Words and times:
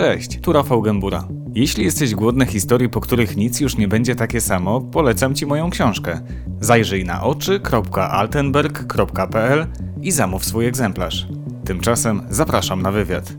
Cześć, 0.00 0.40
tu 0.40 0.52
Rafał 0.52 0.82
Gębura. 0.82 1.28
Jeśli 1.54 1.84
jesteś 1.84 2.14
głodny 2.14 2.46
historii, 2.46 2.88
po 2.88 3.00
których 3.00 3.36
nic 3.36 3.60
już 3.60 3.76
nie 3.76 3.88
będzie 3.88 4.14
takie 4.14 4.40
samo, 4.40 4.80
polecam 4.80 5.34
Ci 5.34 5.46
moją 5.46 5.70
książkę. 5.70 6.20
Zajrzyj 6.60 7.04
na 7.04 7.22
oczy.altenberg.pl 7.22 9.66
i 10.02 10.12
zamów 10.12 10.44
swój 10.44 10.66
egzemplarz. 10.66 11.28
Tymczasem 11.64 12.22
zapraszam 12.30 12.82
na 12.82 12.92
wywiad. 12.92 13.32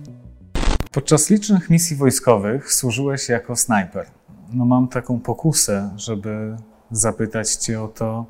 Podczas 0.92 1.30
licznych 1.30 1.70
misji 1.70 1.96
wojskowych 1.96 2.74
służyłeś 2.74 3.30
jako 3.30 3.56
snajper. 3.56 4.06
No 4.54 4.66
mam 4.66 4.88
taką 4.88 5.20
pokusę, 5.20 5.90
żeby 5.96 6.58
zapytać 6.92 7.52
Cię 7.52 7.82
o 7.82 7.88
to, 7.88 8.26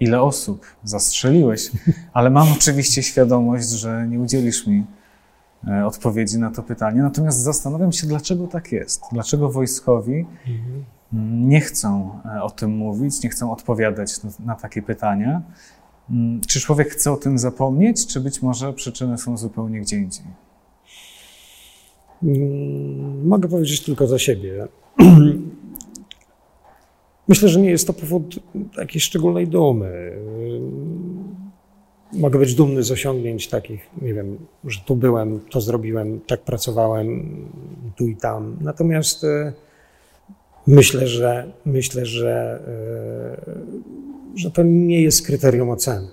ile 0.00 0.22
osób 0.22 0.66
zastrzeliłeś, 0.84 1.70
ale 2.12 2.30
mam 2.30 2.52
oczywiście 2.52 3.02
świadomość, 3.02 3.68
że 3.68 4.06
nie 4.08 4.20
udzielisz 4.20 4.66
mi 4.66 4.84
odpowiedzi 5.86 6.38
na 6.38 6.50
to 6.50 6.62
pytanie. 6.62 7.02
Natomiast 7.02 7.38
zastanawiam 7.38 7.92
się, 7.92 8.06
dlaczego 8.06 8.46
tak 8.46 8.72
jest. 8.72 9.02
Dlaczego 9.12 9.50
wojskowi 9.50 10.26
mm, 11.12 11.48
nie 11.48 11.60
chcą 11.60 12.10
e, 12.36 12.42
o 12.42 12.50
tym 12.50 12.70
mówić, 12.70 13.22
nie 13.22 13.30
chcą 13.30 13.52
odpowiadać 13.52 14.22
na, 14.22 14.30
na 14.46 14.54
takie 14.54 14.82
pytania. 14.82 15.42
Mm, 16.10 16.40
Czy 16.40 16.60
człowiek 16.60 16.88
chce 16.88 17.12
o 17.12 17.16
tym 17.16 17.38
zapomnieć, 17.38 18.06
czy 18.06 18.20
być 18.20 18.42
może 18.42 18.72
przyczyny 18.72 19.18
są 19.18 19.36
zupełnie 19.36 19.80
gdzie 19.80 19.96
indziej? 19.96 20.24
Mm, 22.22 23.28
Mogę 23.28 23.48
powiedzieć 23.48 23.82
tylko 23.82 24.06
za 24.06 24.18
siebie. 24.18 24.68
Myślę, 27.28 27.48
że 27.48 27.60
nie 27.60 27.70
jest 27.70 27.86
to 27.86 27.92
powód 27.92 28.40
jakiejś 28.78 29.04
szczególnej 29.04 29.48
dumy. 29.48 30.18
Mogę 32.12 32.38
być 32.38 32.54
dumny 32.54 32.82
z 32.82 32.90
osiągnięć 32.90 33.48
takich, 33.48 33.86
nie 34.02 34.14
wiem, 34.14 34.38
że 34.64 34.80
tu 34.80 34.96
byłem, 34.96 35.40
to 35.50 35.60
zrobiłem, 35.60 36.20
tak 36.26 36.40
pracowałem, 36.40 37.26
tu 37.96 38.08
i 38.08 38.16
tam. 38.16 38.56
Natomiast 38.60 39.24
e, 39.24 39.52
myślę, 40.66 41.06
że 41.06 41.52
myślę, 41.64 42.06
że, 42.06 42.62
e, 44.36 44.38
że 44.38 44.50
to 44.50 44.62
nie 44.62 45.02
jest 45.02 45.26
kryterium 45.26 45.70
oceny 45.70 46.08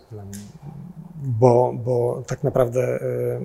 bo, 1.26 1.74
bo 1.86 2.24
tak 2.28 2.44
naprawdę 2.44 2.82
e, 2.82 3.40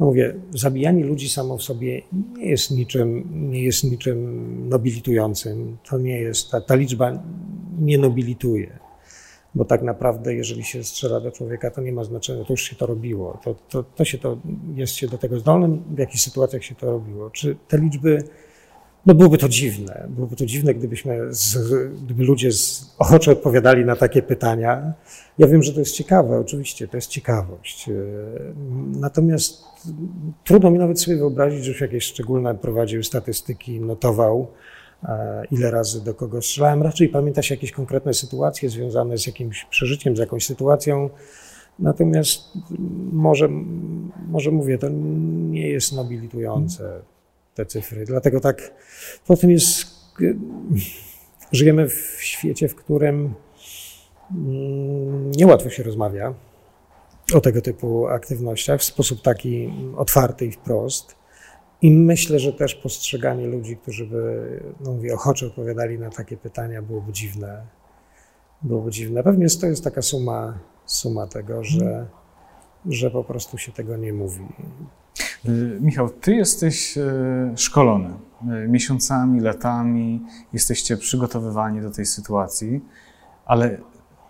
no 0.00 0.06
mówię, 0.06 0.34
zabijanie 0.50 1.04
ludzi 1.04 1.28
samo 1.28 1.58
w 1.58 1.62
sobie 1.62 2.02
nie 2.36 2.46
jest 2.46 2.70
niczym, 2.70 3.28
nie 3.50 3.62
jest 3.62 3.84
niczym 3.84 4.68
nobilitującym. 4.68 5.76
To 5.88 5.98
nie 5.98 6.20
jest, 6.20 6.50
ta, 6.50 6.60
ta 6.60 6.74
liczba 6.74 7.22
nie 7.80 7.98
nobilituje. 7.98 8.78
Bo 9.54 9.64
tak 9.64 9.82
naprawdę, 9.82 10.34
jeżeli 10.34 10.64
się 10.64 10.84
strzela 10.84 11.20
do 11.20 11.32
człowieka, 11.32 11.70
to 11.70 11.80
nie 11.80 11.92
ma 11.92 12.04
znaczenia, 12.04 12.44
to 12.44 12.52
już 12.52 12.62
się 12.62 12.76
to 12.76 12.86
robiło. 12.86 13.40
To, 13.44 13.54
to, 13.68 13.82
to 13.82 14.04
się 14.04 14.18
to, 14.18 14.38
jest 14.74 14.94
się 14.94 15.08
do 15.08 15.18
tego 15.18 15.38
zdolnym, 15.38 15.82
w 15.94 15.98
jakich 15.98 16.20
sytuacjach 16.20 16.64
się 16.64 16.74
to 16.74 16.86
robiło. 16.86 17.30
Czy 17.30 17.56
te 17.68 17.78
liczby, 17.78 18.24
no 19.06 19.14
byłoby 19.14 19.38
to 19.38 19.48
dziwne. 19.48 20.06
Byłoby 20.08 20.36
to 20.36 20.46
dziwne, 20.46 20.74
gdybyśmy, 20.74 21.18
z, 21.30 21.56
gdyby 22.04 22.24
ludzie 22.24 22.52
z, 22.52 22.94
ochoczo 22.98 23.32
odpowiadali 23.32 23.84
na 23.84 23.96
takie 23.96 24.22
pytania. 24.22 24.92
Ja 25.38 25.46
wiem, 25.46 25.62
że 25.62 25.72
to 25.72 25.80
jest 25.80 25.94
ciekawe, 25.94 26.38
oczywiście, 26.38 26.88
to 26.88 26.96
jest 26.96 27.08
ciekawość. 27.08 27.90
Natomiast 29.00 29.64
trudno 30.44 30.70
mi 30.70 30.78
nawet 30.78 31.00
sobie 31.00 31.16
wyobrazić, 31.16 31.64
że 31.64 31.84
jakieś 31.84 32.04
szczególne 32.04 32.54
prowadził 32.54 33.02
statystyki, 33.02 33.80
notował, 33.80 34.46
ile 35.50 35.70
razy 35.70 36.04
do 36.04 36.14
kogo 36.14 36.42
strzelałem. 36.42 36.82
Raczej 36.82 37.08
pamięta 37.08 37.42
się 37.42 37.54
jakieś 37.54 37.72
konkretne 37.72 38.14
sytuacje 38.14 38.70
związane 38.70 39.18
z 39.18 39.26
jakimś 39.26 39.64
przeżyciem, 39.64 40.16
z 40.16 40.18
jakąś 40.18 40.46
sytuacją. 40.46 41.10
Natomiast 41.78 42.42
może, 43.12 43.48
może 44.28 44.50
mówię, 44.50 44.78
to 44.78 44.88
nie 45.50 45.68
jest 45.68 45.92
nobilitujące 45.92 47.00
te 47.54 47.66
cyfry. 47.66 48.04
Dlatego 48.04 48.40
tak, 48.40 48.74
poza 49.26 49.40
tym 49.40 49.50
jest, 49.50 49.86
żyjemy 51.52 51.88
w 51.88 52.16
świecie, 52.20 52.68
w 52.68 52.74
którym 52.74 53.34
niełatwo 55.36 55.70
się 55.70 55.82
rozmawia 55.82 56.34
o 57.34 57.40
tego 57.40 57.60
typu 57.60 58.06
aktywnościach 58.06 58.80
w 58.80 58.84
sposób 58.84 59.22
taki 59.22 59.72
otwarty 59.96 60.46
i 60.46 60.52
wprost. 60.52 61.16
I 61.84 61.90
myślę, 61.90 62.38
że 62.38 62.52
też 62.52 62.74
postrzeganie 62.74 63.46
ludzi, 63.46 63.76
którzy 63.76 64.06
by, 64.06 64.60
no 64.80 64.92
mówię, 64.92 65.14
ochoczo 65.14 65.46
odpowiadali 65.46 65.98
na 65.98 66.10
takie 66.10 66.36
pytania, 66.36 66.82
byłoby 66.82 67.12
dziwne. 67.12 67.62
Byłoby 68.62 68.90
dziwne. 68.90 69.22
Pewnie 69.22 69.46
to 69.60 69.66
jest 69.66 69.84
taka 69.84 70.02
suma, 70.02 70.58
suma 70.86 71.26
tego, 71.26 71.64
że, 71.64 72.06
że 72.86 73.10
po 73.10 73.24
prostu 73.24 73.58
się 73.58 73.72
tego 73.72 73.96
nie 73.96 74.12
mówi. 74.12 74.46
Michał, 75.80 76.10
ty 76.10 76.34
jesteś 76.34 76.98
szkolony 77.56 78.10
miesiącami, 78.68 79.40
latami, 79.40 80.22
jesteście 80.52 80.96
przygotowywani 80.96 81.80
do 81.80 81.90
tej 81.90 82.06
sytuacji, 82.06 82.80
ale 83.46 83.78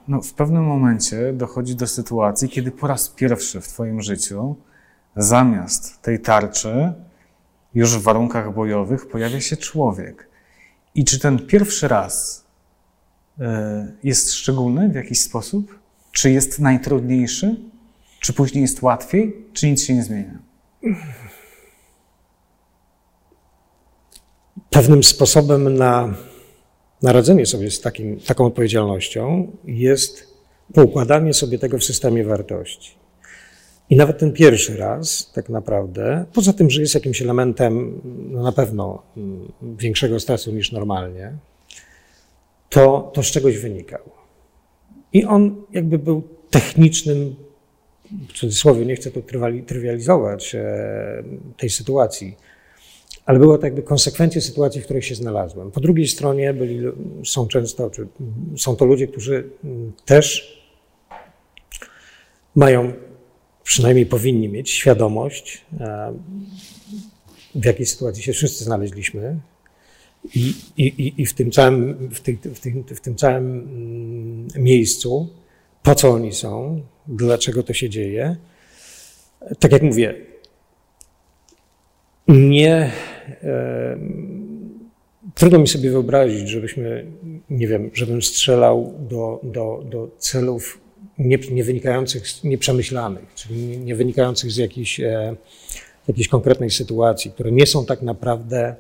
no, 0.08 0.20
w 0.20 0.32
pewnym 0.32 0.64
momencie 0.64 1.32
dochodzi 1.32 1.76
do 1.76 1.86
sytuacji, 1.86 2.48
kiedy 2.48 2.70
po 2.70 2.86
raz 2.86 3.08
pierwszy 3.08 3.60
w 3.60 3.68
Twoim 3.68 4.02
życiu 4.02 4.56
zamiast 5.16 6.02
tej 6.02 6.20
tarczy 6.20 6.92
już 7.74 7.98
w 7.98 8.02
warunkach 8.02 8.54
bojowych 8.54 9.08
pojawia 9.08 9.40
się 9.40 9.56
człowiek. 9.56 10.28
I 10.94 11.04
czy 11.04 11.18
ten 11.18 11.46
pierwszy 11.46 11.88
raz 11.88 12.44
jest 14.02 14.32
szczególny 14.32 14.88
w 14.88 14.94
jakiś 14.94 15.20
sposób? 15.20 15.78
Czy 16.12 16.30
jest 16.30 16.58
najtrudniejszy? 16.58 17.56
Czy 18.20 18.32
później 18.32 18.62
jest 18.62 18.82
łatwiej? 18.82 19.46
Czy 19.52 19.70
nic 19.70 19.84
się 19.84 19.94
nie 19.94 20.02
zmienia? 20.02 20.38
Pewnym 24.70 25.04
sposobem 25.04 25.74
na 25.74 26.14
naradzenie 27.02 27.46
sobie 27.46 27.70
z 27.70 27.80
takim, 27.80 28.20
taką 28.20 28.46
odpowiedzialnością 28.46 29.52
jest 29.64 30.34
poukładanie 30.74 31.34
sobie 31.34 31.58
tego 31.58 31.78
w 31.78 31.84
systemie 31.84 32.24
wartości. 32.24 33.03
I 33.90 33.96
nawet 33.96 34.18
ten 34.18 34.32
pierwszy 34.32 34.76
raz, 34.76 35.32
tak 35.32 35.48
naprawdę, 35.48 36.24
poza 36.32 36.52
tym, 36.52 36.70
że 36.70 36.80
jest 36.80 36.94
jakimś 36.94 37.22
elementem 37.22 38.00
no 38.30 38.42
na 38.42 38.52
pewno 38.52 39.02
większego 39.62 40.20
stresu 40.20 40.52
niż 40.52 40.72
normalnie, 40.72 41.32
to, 42.70 43.10
to 43.14 43.22
z 43.22 43.26
czegoś 43.26 43.58
wynikał. 43.58 44.00
I 45.12 45.24
on 45.24 45.64
jakby 45.72 45.98
był 45.98 46.22
technicznym, 46.50 47.36
w 48.28 48.32
cudzysłowie, 48.32 48.86
nie 48.86 48.96
chcę 48.96 49.10
tu 49.10 49.22
trywializować 49.66 50.56
tej 51.56 51.70
sytuacji, 51.70 52.36
ale 53.26 53.38
było 53.38 53.58
to 53.58 53.66
jakby 53.66 53.82
konsekwencje 53.82 54.40
sytuacji, 54.40 54.80
w 54.80 54.84
której 54.84 55.02
się 55.02 55.14
znalazłem. 55.14 55.70
Po 55.70 55.80
drugiej 55.80 56.08
stronie 56.08 56.54
byli, 56.54 56.80
są 57.24 57.48
często, 57.48 57.90
czy 57.90 58.06
są 58.56 58.76
to 58.76 58.84
ludzie, 58.84 59.06
którzy 59.06 59.50
też 60.04 60.54
mają, 62.54 62.92
przynajmniej 63.64 64.06
powinni 64.06 64.48
mieć 64.48 64.70
świadomość, 64.70 65.64
w 67.54 67.64
jakiej 67.64 67.86
sytuacji 67.86 68.22
się 68.22 68.32
wszyscy 68.32 68.64
znaleźliśmy. 68.64 69.40
I, 70.34 70.54
i, 70.76 71.14
i 71.22 71.26
w, 71.26 71.34
tym 71.34 71.50
całym, 71.50 72.08
w, 72.10 72.20
tej, 72.20 72.38
w, 72.54 72.60
tym, 72.60 72.84
w 72.84 73.00
tym 73.00 73.16
całym 73.16 74.48
miejscu, 74.56 75.28
po 75.82 75.94
co 75.94 76.10
oni 76.10 76.32
są, 76.32 76.82
dlaczego 77.06 77.62
to 77.62 77.72
się 77.72 77.90
dzieje. 77.90 78.36
Tak 79.58 79.72
jak 79.72 79.82
mówię, 79.82 80.14
nie. 82.28 82.92
E, 83.42 83.98
trudno 85.34 85.58
mi 85.58 85.68
sobie 85.68 85.90
wyobrazić, 85.90 86.48
żebyśmy, 86.48 87.06
nie 87.50 87.68
wiem, 87.68 87.90
żebym 87.94 88.22
strzelał 88.22 88.94
do, 88.98 89.40
do, 89.42 89.84
do 89.90 90.10
celów 90.18 90.80
nie, 91.18 91.38
nie 91.50 91.64
wynikających, 91.64 92.44
nieprzemyślanych, 92.44 93.34
czyli 93.34 93.66
nie, 93.66 93.76
nie 93.76 93.94
wynikających 93.94 94.50
z 94.50 94.56
jakiejś, 94.56 95.00
e, 95.00 95.36
jakiejś 96.08 96.28
konkretnej 96.28 96.70
sytuacji, 96.70 97.30
które 97.30 97.52
nie 97.52 97.66
są 97.66 97.86
tak 97.86 98.02
naprawdę, 98.02 98.74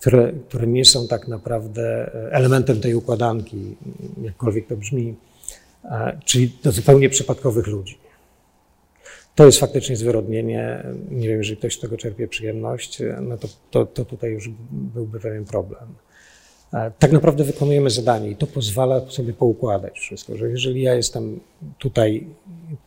które, 0.00 0.32
które 0.48 0.66
nie 0.66 0.84
są 0.84 1.08
tak 1.08 1.28
naprawdę 1.28 2.10
elementem 2.32 2.80
tej 2.80 2.94
układanki, 2.94 3.76
jakkolwiek 4.22 4.66
to 4.66 4.76
brzmi, 4.76 5.14
e, 5.84 6.20
czyli 6.24 6.52
do 6.62 6.72
zupełnie 6.72 7.08
przypadkowych 7.08 7.66
ludzi. 7.66 7.98
To 9.34 9.46
jest 9.46 9.60
faktycznie 9.60 9.96
zwyrodnienie. 9.96 10.84
Nie 11.10 11.28
wiem, 11.28 11.38
jeżeli 11.38 11.56
ktoś 11.56 11.76
z 11.76 11.80
tego 11.80 11.96
czerpie 11.96 12.28
przyjemność, 12.28 13.02
no 13.20 13.38
to, 13.38 13.48
to, 13.70 13.86
to 13.86 14.04
tutaj 14.04 14.30
już 14.30 14.50
byłby 14.70 15.20
pewien 15.20 15.44
problem. 15.44 15.94
Tak 16.98 17.12
naprawdę 17.12 17.44
wykonujemy 17.44 17.90
zadanie 17.90 18.30
i 18.30 18.36
to 18.36 18.46
pozwala 18.46 19.00
sobie 19.08 19.32
poukładać 19.32 19.98
wszystko, 19.98 20.36
że 20.36 20.50
jeżeli 20.50 20.82
ja 20.82 20.94
jestem 20.94 21.40
tutaj 21.78 22.26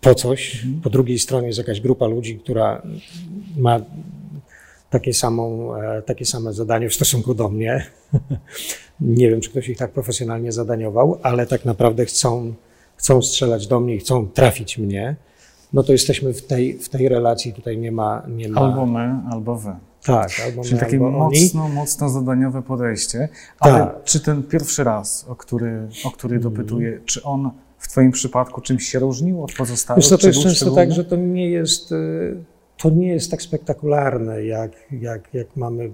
po 0.02 0.16
coś, 0.16 0.66
po 0.84 0.90
drugiej 0.90 1.20
stronie 1.20 1.48
jest 1.48 1.60
jakaś 1.60 1.82
grupa 1.82 2.08
ludzi, 2.08 2.40
która 2.40 2.82
ma 3.58 3.80
takie, 4.90 5.14
samą, 5.14 5.72
takie 6.06 6.26
same 6.26 6.54
zadanie 6.54 6.90
w 6.90 6.94
stosunku 6.94 7.34
do 7.34 7.50
mnie. 7.50 7.86
Nie 9.02 9.30
wiem, 9.30 9.42
czy 9.42 9.50
ktoś 9.50 9.70
ich 9.70 9.78
tak 9.78 9.92
profesjonalnie 9.92 10.52
zadaniował, 10.52 11.20
ale 11.24 11.48
tak 11.48 11.66
naprawdę 11.66 12.06
chcą, 12.06 12.54
chcą 12.96 13.22
strzelać 13.22 13.68
do 13.68 13.80
mnie 13.80 13.96
i 13.96 14.00
chcą 14.00 14.28
trafić 14.28 14.78
mnie 14.78 15.16
no 15.74 15.84
to 15.84 15.92
jesteśmy 15.92 16.34
w 16.34 16.46
tej, 16.46 16.80
w 16.80 16.90
tej 16.90 17.10
relacji, 17.10 17.54
tutaj 17.54 17.78
nie 17.78 17.92
ma, 17.92 18.24
nie 18.28 18.50
ma... 18.50 18.62
Albo 18.62 18.86
my, 18.86 19.16
albo 19.32 19.56
wy. 19.56 19.76
Tak, 20.06 20.30
albo 20.46 20.64
Czyli 20.64 20.74
my, 20.76 20.80
takie 20.80 20.94
albo 20.94 21.12
mocno, 21.12 21.64
oni. 21.66 21.74
mocno 21.74 22.10
zadaniowe 22.10 22.62
podejście. 22.62 23.30
Ale 23.60 23.80
Tak. 23.80 24.04
czy 24.04 24.20
ten 24.20 24.44
pierwszy 24.44 24.84
raz, 24.84 25.26
o 25.30 25.36
który, 25.36 25.88
o 26.06 26.12
który 26.12 26.36
Mhm. 26.36 26.54
dopytuję, 26.54 27.00
czy 27.06 27.24
on 27.24 27.52
w 27.78 27.88
Twoim 27.88 28.12
przypadku 28.12 28.62
czymś 28.62 28.88
się 28.90 29.00
różnił 29.00 29.44
od 29.44 29.54
pozostałych? 29.54 30.04
Wiesz 30.04 30.20
to 30.22 30.28
jest 30.28 30.40
często 30.44 30.72
tak, 30.72 30.92
że 30.92 31.06
to 31.06 31.16
nie 31.16 31.50
jest, 31.50 31.92
y, 31.92 32.36
to 32.78 32.90
nie 32.90 33.08
jest 33.08 33.32
tak 33.32 33.42
spektakularne, 33.42 34.44
jak, 34.46 34.72
jak, 34.92 35.34
jak 35.34 35.56
mamy, 35.56 35.92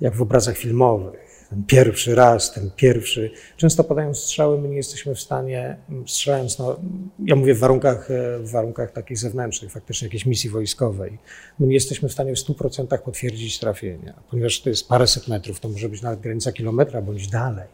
jak 0.00 0.14
w 0.14 0.22
obrazach 0.22 0.56
filmowych. 0.56 1.23
Ten 1.54 1.64
pierwszy 1.64 2.14
raz, 2.14 2.52
ten 2.52 2.70
pierwszy. 2.76 3.30
Często 3.56 3.84
padają 3.84 4.14
strzały, 4.14 4.60
my 4.60 4.68
nie 4.68 4.76
jesteśmy 4.76 5.14
w 5.14 5.20
stanie, 5.20 5.76
strzelając, 6.06 6.58
no, 6.58 6.80
ja 7.24 7.36
mówię 7.36 7.54
w 7.54 7.58
warunkach, 7.58 8.10
e, 8.10 8.38
w 8.38 8.50
warunkach 8.50 8.92
takich 8.92 9.18
zewnętrznych, 9.18 9.72
faktycznie 9.72 10.06
jakiejś 10.06 10.26
misji 10.26 10.50
wojskowej, 10.50 11.18
my 11.58 11.66
nie 11.66 11.74
jesteśmy 11.74 12.08
w 12.08 12.12
stanie 12.12 12.34
w 12.34 12.38
100% 12.38 12.98
potwierdzić 12.98 13.58
trafienia, 13.58 14.14
ponieważ 14.30 14.60
to 14.60 14.68
jest 14.68 14.88
paręset 14.88 15.28
metrów, 15.28 15.60
to 15.60 15.68
może 15.68 15.88
być 15.88 16.02
nawet 16.02 16.20
granica 16.20 16.52
kilometra 16.52 17.02
bądź 17.02 17.28
dalej. 17.28 17.68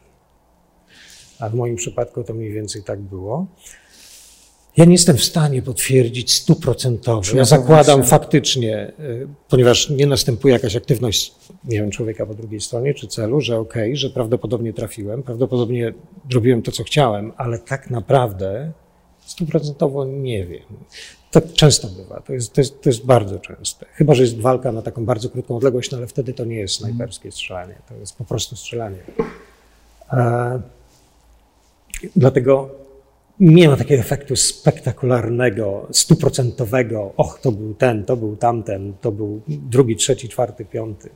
A 1.39 1.49
w 1.49 1.55
moim 1.55 1.77
przypadku 1.77 2.25
to 2.25 2.35
mniej 2.35 2.53
więcej 2.53 2.83
tak 2.83 3.01
było. 3.01 3.47
Ja 4.77 4.85
nie 4.85 4.93
jestem 4.93 5.17
w 5.17 5.25
stanie 5.25 5.63
potwierdzić 5.63 6.35
stuprocentowo. 6.35 7.19
Ja 7.19 7.23
Przygotować 7.23 7.49
zakładam 7.49 8.05
faktycznie, 8.05 8.93
y, 9.01 9.29
ponieważ 9.49 9.91
nie 9.91 10.07
następuje 10.07 10.55
jakaś 10.55 10.77
aktywność, 10.77 11.35
nie 11.65 11.81
wiem, 11.81 11.91
człowieka 11.91 12.27
po 12.27 12.35
drugiej 12.35 12.61
stronie 12.61 12.95
czy 12.95 13.07
celu, 13.07 13.41
że 13.41 13.59
okej, 13.59 13.97
że 13.97 14.11
prawdopodobnie 14.11 14.73
trafiłem, 14.73 15.23
prawdopodobnie 15.23 15.93
zrobiłem 16.31 16.63
to, 16.63 16.73
co 16.73 16.85
chciałem, 16.85 17.33
ale 17.37 17.59
tak 17.59 17.91
naprawdę 17.91 18.73
stuprocentowo 19.27 20.05
nie 20.05 20.47
wiem. 20.47 20.65
Tak 21.31 21.53
często 21.53 21.89
bywa, 21.89 22.21
to 22.21 22.33
jest, 22.33 22.53
to, 22.53 22.61
jest, 22.61 22.83
to 22.83 22.89
jest 22.89 23.07
bardzo 23.07 23.39
częste. 23.39 23.87
Chyba, 23.93 24.15
że 24.15 24.23
jest 24.23 24.41
walka 24.41 24.73
na 24.73 24.83
taką 24.83 25.05
bardzo 25.05 25.29
krótką 25.29 25.57
odległość, 25.57 25.91
no 25.91 25.99
ale 25.99 26.07
wtedy 26.07 26.33
to 26.33 26.45
nie 26.45 26.57
jest 26.57 26.75
snajperskie 26.75 27.33
strzelanie, 27.33 27.75
to 27.89 27.95
jest 27.95 28.17
po 28.17 28.25
prostu 28.25 28.57
strzelanie. 28.57 28.99
E, 30.13 30.61
Dlatego 32.17 32.71
nie 33.41 33.69
ma 33.69 33.77
takiego 33.77 34.01
efektu 34.01 34.37
spektakularnego, 34.37 35.87
stuprocentowego. 35.93 37.13
Och, 37.17 37.39
to 37.43 37.53
był 37.53 37.75
ten, 37.75 38.05
to 38.05 38.17
był 38.17 38.37
tamten, 38.37 38.95
to 39.01 39.13
był 39.13 39.41
drugi, 39.49 39.97
trzeci, 39.97 40.29
czwarty, 40.29 40.65
piąty. 40.65 41.11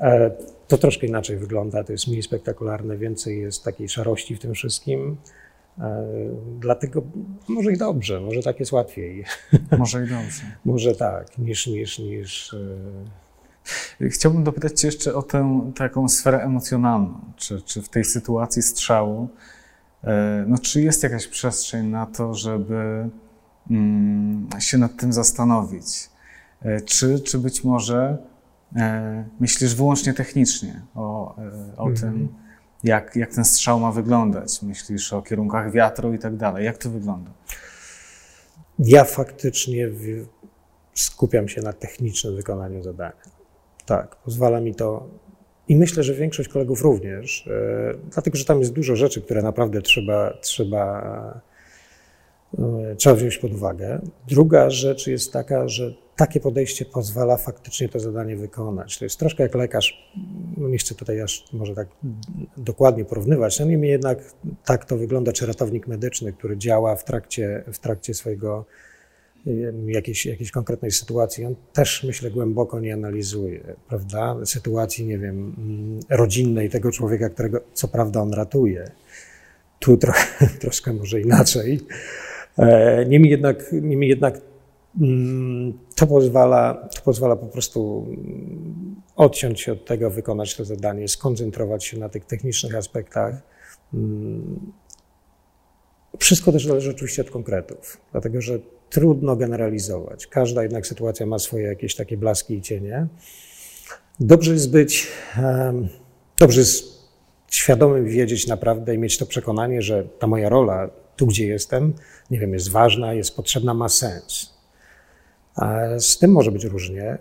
E, 0.00 0.30
To 0.68 0.78
troszkę 0.78 1.06
inaczej 1.06 1.36
wygląda, 1.36 1.84
to 1.84 1.92
jest 1.92 2.06
mniej 2.08 2.22
spektakularne, 2.22 2.96
więcej 2.96 3.40
jest 3.40 3.64
takiej 3.64 3.88
szarości 3.88 4.36
w 4.36 4.40
tym 4.40 4.54
wszystkim. 4.54 5.16
E, 5.78 6.06
Dlatego 6.60 7.02
może 7.48 7.72
i 7.72 7.78
dobrze, 7.78 8.20
może 8.20 8.42
tak 8.42 8.60
jest 8.60 8.72
łatwiej. 8.72 9.24
Może 9.78 10.04
i 10.04 10.08
dobrze. 10.08 10.42
Może 10.64 10.94
tak, 10.94 11.38
niż, 11.38 11.66
niż, 11.66 11.98
niż. 11.98 12.54
e, 14.00 14.08
Chciałbym 14.10 14.44
dopytać 14.44 14.80
Cię 14.80 14.88
jeszcze 14.88 15.14
o 15.14 15.22
tę 15.22 15.70
taką 15.76 16.08
sferę 16.08 16.38
emocjonalną. 16.42 17.20
Czy, 17.36 17.62
czy 17.62 17.82
w 17.82 17.88
tej 17.88 18.04
sytuacji 18.04 18.62
strzału, 18.62 19.28
no, 20.46 20.58
czy 20.58 20.82
jest 20.82 21.02
jakaś 21.02 21.26
przestrzeń 21.26 21.86
na 21.86 22.06
to, 22.06 22.34
żeby 22.34 23.08
mm, 23.70 24.48
się 24.58 24.78
nad 24.78 24.96
tym 24.96 25.12
zastanowić? 25.12 26.10
E, 26.62 26.80
Czy, 26.80 27.20
czy 27.20 27.38
być 27.38 27.64
może 27.64 28.18
e, 28.76 29.24
myślisz 29.40 29.74
wyłącznie 29.74 30.14
technicznie 30.14 30.82
o, 30.94 31.36
e, 31.38 31.76
o 31.76 31.88
Mhm. 31.88 31.94
tym, 31.96 32.28
jak, 32.84 33.16
jak 33.16 33.34
ten 33.34 33.44
strzał 33.44 33.80
ma 33.80 33.92
wyglądać? 33.92 34.62
Myślisz 34.62 35.12
o 35.12 35.22
kierunkach 35.22 35.72
wiatru 35.72 36.14
i 36.14 36.18
tak 36.18 36.36
dalej. 36.36 36.64
Jak 36.64 36.78
to 36.78 36.90
wygląda? 36.90 37.30
Ja 38.78 39.04
faktycznie 39.04 39.88
w- 39.88 40.26
skupiam 40.94 41.48
się 41.48 41.62
na 41.62 41.72
technicznym 41.72 42.36
wykonaniu 42.36 42.82
zadania. 42.82 43.12
Tak, 43.86 44.16
pozwala 44.16 44.60
mi 44.60 44.74
to. 44.74 45.06
I 45.68 45.76
myślę, 45.76 46.02
że 46.02 46.14
większość 46.14 46.48
kolegów 46.48 46.82
również, 46.82 47.46
e, 47.46 47.94
dlatego 48.12 48.36
że 48.36 48.44
tam 48.44 48.60
jest 48.60 48.72
dużo 48.72 48.96
rzeczy, 48.96 49.22
które 49.22 49.42
naprawdę 49.42 49.82
trzeba, 49.82 50.38
trzeba, 50.40 51.42
e, 52.58 52.96
trzeba 52.96 53.16
wziąć 53.16 53.38
pod 53.38 53.52
uwagę. 53.52 54.00
Druga 54.28 54.70
rzecz 54.70 55.06
jest 55.06 55.32
taka, 55.32 55.68
że 55.68 55.94
takie 56.16 56.40
podejście 56.40 56.84
pozwala 56.84 57.36
faktycznie 57.36 57.88
to 57.88 58.00
zadanie 58.00 58.36
wykonać. 58.36 58.98
To 58.98 59.04
jest 59.04 59.18
troszkę 59.18 59.42
jak 59.42 59.54
lekarz, 59.54 60.12
no 60.56 60.68
nie 60.68 60.78
chcę 60.78 60.94
tutaj 60.94 61.20
aż 61.20 61.44
może 61.52 61.74
tak 61.74 61.88
dokładnie 62.56 63.04
porównywać, 63.04 63.60
no 63.60 63.66
niemniej 63.66 63.90
jednak 63.90 64.18
tak 64.64 64.84
to 64.84 64.96
wygląda, 64.96 65.32
czy 65.32 65.46
ratownik 65.46 65.86
medyczny, 65.86 66.32
który 66.32 66.56
działa 66.56 66.96
w 66.96 67.04
trakcie, 67.04 67.64
w 67.72 67.78
trakcie 67.78 68.14
swojego 68.14 68.64
jakiejś, 69.86 70.26
jakiejś 70.26 70.50
konkretnej 70.50 70.90
sytuacji, 70.90 71.44
on 71.44 71.54
też 71.72 72.04
myślę 72.04 72.30
głęboko 72.30 72.80
nie 72.80 72.94
analizuje, 72.94 73.60
prawda? 73.88 74.36
Sytuacji, 74.44 75.06
nie 75.06 75.18
wiem, 75.18 75.54
mm, 75.58 76.00
rodzinnej 76.10 76.70
tego 76.70 76.92
człowieka, 76.92 77.30
którego 77.30 77.60
co 77.72 77.88
prawda 77.88 78.20
on 78.20 78.32
ratuje. 78.32 78.90
Tu 79.78 79.96
trochę, 79.96 80.46
troszkę 80.60 80.92
może 80.92 81.20
inaczej. 81.20 81.80
E, 82.58 83.06
Niemniej 83.06 83.30
jednak, 83.30 83.72
niemniej 83.72 84.10
jednak 84.10 84.40
mm, 85.00 85.78
to 85.96 86.06
pozwala, 86.06 86.88
to 86.96 87.02
pozwala 87.02 87.36
po 87.36 87.46
prostu 87.46 88.06
mm, 88.08 88.94
odciąć 89.16 89.60
się 89.60 89.72
od 89.72 89.84
tego, 89.84 90.10
wykonać 90.10 90.56
to 90.56 90.64
zadanie, 90.64 91.08
skoncentrować 91.08 91.84
się 91.84 91.98
na 91.98 92.08
tych 92.08 92.24
technicznych 92.24 92.74
aspektach. 92.74 93.34
Wszystko 96.18 96.52
też 96.52 96.66
zależy 96.66 96.90
oczywiście 96.90 97.22
od 97.22 97.30
konkretów, 97.30 98.00
dlatego 98.12 98.40
że 98.40 98.58
trudno 98.94 99.36
generalizować. 99.36 100.26
Każda 100.26 100.62
jednak 100.62 100.86
sytuacja 100.86 101.26
ma 101.26 101.38
swoje 101.38 101.66
jakieś 101.66 101.94
takie 101.94 102.16
blaski 102.16 102.54
i 102.54 102.62
cienie. 102.62 103.06
Dobrze 104.20 104.52
jest 104.52 104.70
być, 104.70 105.06
dobrze 106.38 106.60
jest 106.60 106.84
świadomym 107.50 108.06
wiedzieć 108.08 108.46
naprawdę 108.46 108.94
i 108.94 108.98
mieć 108.98 109.18
to 109.18 109.26
przekonanie, 109.26 109.82
że 109.82 110.04
ta 110.18 110.26
moja 110.26 110.48
rola, 110.48 110.90
tu 111.16 111.26
gdzie 111.26 111.46
jestem, 111.46 111.92
nie 112.30 112.38
wiem, 112.38 112.52
jest 112.52 112.70
ważna, 112.70 113.14
jest 113.14 113.36
potrzebna, 113.36 113.74
ma 113.74 113.88
sens. 113.88 114.54
Z 115.98 116.18
tym 116.18 116.32
może 116.32 116.52
być 116.52 116.64
różnie, 116.64 117.18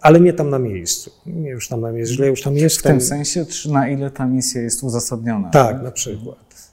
ale 0.00 0.20
nie 0.20 0.32
tam 0.32 0.50
na 0.50 0.58
miejscu. 0.58 1.10
Nie 1.26 1.50
już 1.50 1.68
tam 1.68 1.80
na 1.80 1.92
miejscu, 1.92 2.14
źle 2.14 2.26
już 2.26 2.42
tam 2.42 2.54
W 2.54 2.56
jestem. 2.56 2.92
tym 2.92 3.00
sensie, 3.00 3.46
czy 3.46 3.70
na 3.72 3.88
ile 3.88 4.10
ta 4.10 4.26
misja 4.26 4.62
jest 4.62 4.82
uzasadniona? 4.82 5.50
Tak, 5.50 5.82
na 5.82 5.90
przykład. 5.90 6.72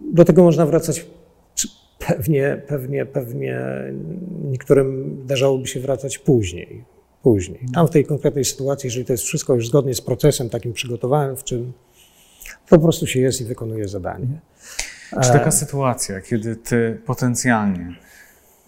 Do 0.00 0.24
tego 0.24 0.42
można 0.42 0.66
wracać 0.66 1.06
pewnie, 2.08 2.62
pewnie, 2.66 3.06
pewnie 3.06 3.60
niektórym 4.44 5.20
zdarzałoby 5.24 5.66
się 5.66 5.80
wracać 5.80 6.18
później. 6.18 6.84
Później. 7.22 7.66
Tam 7.74 7.86
w 7.86 7.90
tej 7.90 8.04
konkretnej 8.04 8.44
sytuacji, 8.44 8.86
jeżeli 8.86 9.04
to 9.04 9.12
jest 9.12 9.24
wszystko 9.24 9.54
już 9.54 9.68
zgodnie 9.68 9.94
z 9.94 10.00
procesem 10.00 10.50
takim 10.50 10.72
przygotowawczym, 10.72 11.72
to 12.68 12.76
po 12.76 12.82
prostu 12.82 13.06
się 13.06 13.20
jest 13.20 13.40
i 13.40 13.44
wykonuje 13.44 13.88
zadanie. 13.88 14.40
Czy 15.22 15.32
taka 15.32 15.50
sytuacja, 15.50 16.20
kiedy 16.20 16.56
ty 16.56 17.00
potencjalnie 17.06 17.94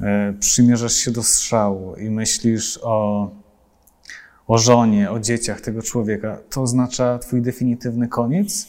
e, 0.01 0.35
przymierzasz 0.41 0.93
się 0.93 1.11
do 1.11 1.23
strzału 1.23 1.97
i 1.97 2.11
myślisz 2.11 2.79
o, 2.83 3.31
o 4.47 4.59
żonie, 4.59 5.11
o 5.11 5.21
dzieciach 5.21 5.61
tego 5.61 5.83
człowieka, 5.83 6.39
to 6.51 6.63
oznacza 6.63 7.19
twój 7.19 7.43
definitywny 7.43 8.09
koniec? 8.09 8.69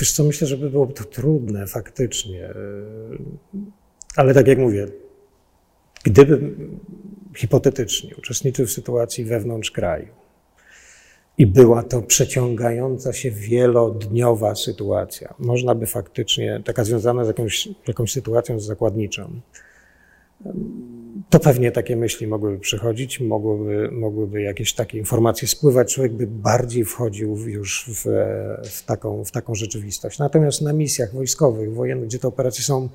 Wiesz 0.00 0.12
co, 0.12 0.24
myślę, 0.24 0.46
że 0.46 0.56
by 0.56 0.70
było 0.70 0.86
to 0.86 1.04
trudne 1.04 1.66
faktycznie. 1.66 2.38
Yy, 2.38 3.18
Ale 4.16 4.34
tak 4.34 4.46
jak 4.46 4.58
mówię, 4.58 4.86
gdybym 6.04 6.78
hipotetycznie 7.36 8.16
uczestniczył 8.16 8.66
w 8.66 8.70
sytuacji 8.70 9.24
wewnątrz 9.24 9.70
kraju 9.70 10.08
i 11.38 11.46
była 11.46 11.82
to 11.82 12.02
przeciągająca 12.02 13.12
się 13.12 13.30
wielodniowa 13.30 14.54
sytuacja, 14.54 15.34
można 15.38 15.74
by 15.74 15.86
faktycznie, 15.86 16.62
taka 16.64 16.84
związana 16.84 17.24
z 17.24 17.28
jakąś, 17.28 17.68
jakąś 17.88 18.12
sytuacją 18.12 18.60
zakładniczą, 18.60 19.40
to 21.30 21.40
pewnie 21.40 21.72
takie 21.72 21.96
myśli 21.96 22.26
mogłyby 22.26 22.58
przychodzić, 22.58 23.20
mogłyby, 23.20 23.90
mogłyby 23.92 24.42
jakieś 24.42 24.74
takie 24.74 24.98
informacje 24.98 25.48
spływać, 25.48 25.94
człowiek 25.94 26.12
by 26.12 26.26
bardziej 26.26 26.84
wchodził 26.84 27.36
już 27.36 27.84
w, 27.88 28.04
w, 28.70 28.84
taką, 28.84 29.24
w 29.24 29.30
taką 29.30 29.54
rzeczywistość. 29.54 30.18
Natomiast 30.18 30.62
na 30.62 30.72
misjach 30.72 31.14
wojskowych, 31.14 31.74
wojennych, 31.74 32.08
gdzie 32.08 32.18
te 32.18 32.28
operacje 32.28 32.64
są 32.64 32.88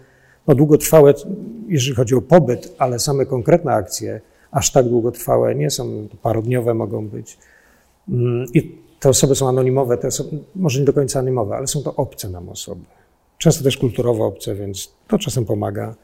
no, 0.48 0.56
długotrwałe, 0.56 1.14
jeżeli 1.68 1.96
chodzi 1.96 2.16
o 2.16 2.22
pobyt, 2.22 2.76
ale 2.78 3.00
same 3.00 3.26
konkretne 3.26 3.74
akcje 3.74 4.22
aż 4.52 4.72
tak 4.72 4.90
długotrwałe 4.90 5.56
nie 5.56 5.70
są, 5.70 6.08
parodniowe 6.22 6.74
mogą 6.74 7.08
być. 7.08 7.38
Mm, 8.10 8.46
I 8.54 8.78
te 9.00 9.10
osoby 9.10 9.36
są 9.36 9.50
anonimowe, 9.50 9.98
te 9.98 10.08
osoby, 10.08 10.30
może 10.56 10.80
nie 10.80 10.86
do 10.86 10.94
końca 10.94 11.20
anonimowe, 11.20 11.56
ale 11.56 11.68
są 11.68 11.84
to 11.84 11.96
obce 11.96 12.30
nam 12.30 12.50
osoby. 12.50 12.86
Często 13.38 13.64
też 13.64 13.78
kulturowo 13.78 14.26
obce, 14.26 14.56
więc 14.56 14.94
to 15.08 15.18
czasem 15.18 15.46
pomaga. 15.46 15.96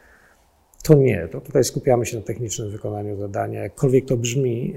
To 0.84 0.94
nie, 0.94 1.28
to 1.28 1.42
tutaj 1.42 1.64
skupiamy 1.64 2.06
się 2.06 2.18
na 2.18 2.24
technicznym 2.24 2.72
wykonaniu 2.72 3.18
zadania. 3.18 3.64
Jakkolwiek 3.64 4.06
to 4.06 4.18
brzmi, 4.18 4.74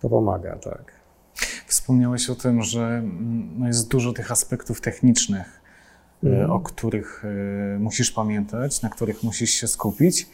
to 0.00 0.08
pomaga, 0.08 0.56
tak. 0.56 0.92
Wspomniałeś 1.66 2.30
o 2.30 2.34
tym, 2.34 2.62
że 2.62 2.80
mm, 2.80 3.50
no, 3.58 3.66
jest 3.66 3.88
dużo 3.88 4.12
tych 4.12 4.32
aspektów 4.32 4.80
technicznych, 4.80 5.60
e, 6.24 6.26
Mhm. 6.26 6.50
o 6.50 6.60
których 6.60 7.24
e, 7.24 7.78
musisz 7.78 8.10
pamiętać, 8.10 8.82
na 8.82 8.88
których 8.88 9.22
musisz 9.22 9.50
się 9.50 9.68
skupić. 9.68 10.28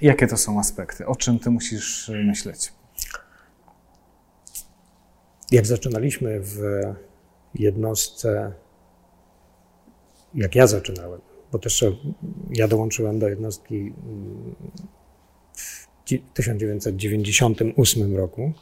Jakie 0.00 0.26
to 0.26 0.36
są 0.36 0.60
aspekty? 0.60 1.06
O 1.06 1.16
czym 1.16 1.38
ty 1.38 1.50
musisz 1.50 2.10
myśleć? 2.24 2.72
Jak 5.50 5.66
zaczynaliśmy 5.66 6.40
w 6.40 6.58
jednostce, 7.54 8.52
jak 10.34 10.54
ja 10.54 10.66
zaczynałem, 10.66 11.20
bo 11.52 11.58
też 11.58 11.84
ja 12.50 12.68
dołączyłem 12.68 13.18
do 13.18 13.28
jednostki 13.28 13.92
w 16.06 16.16
1998 16.34 18.16
roku, 18.16 18.52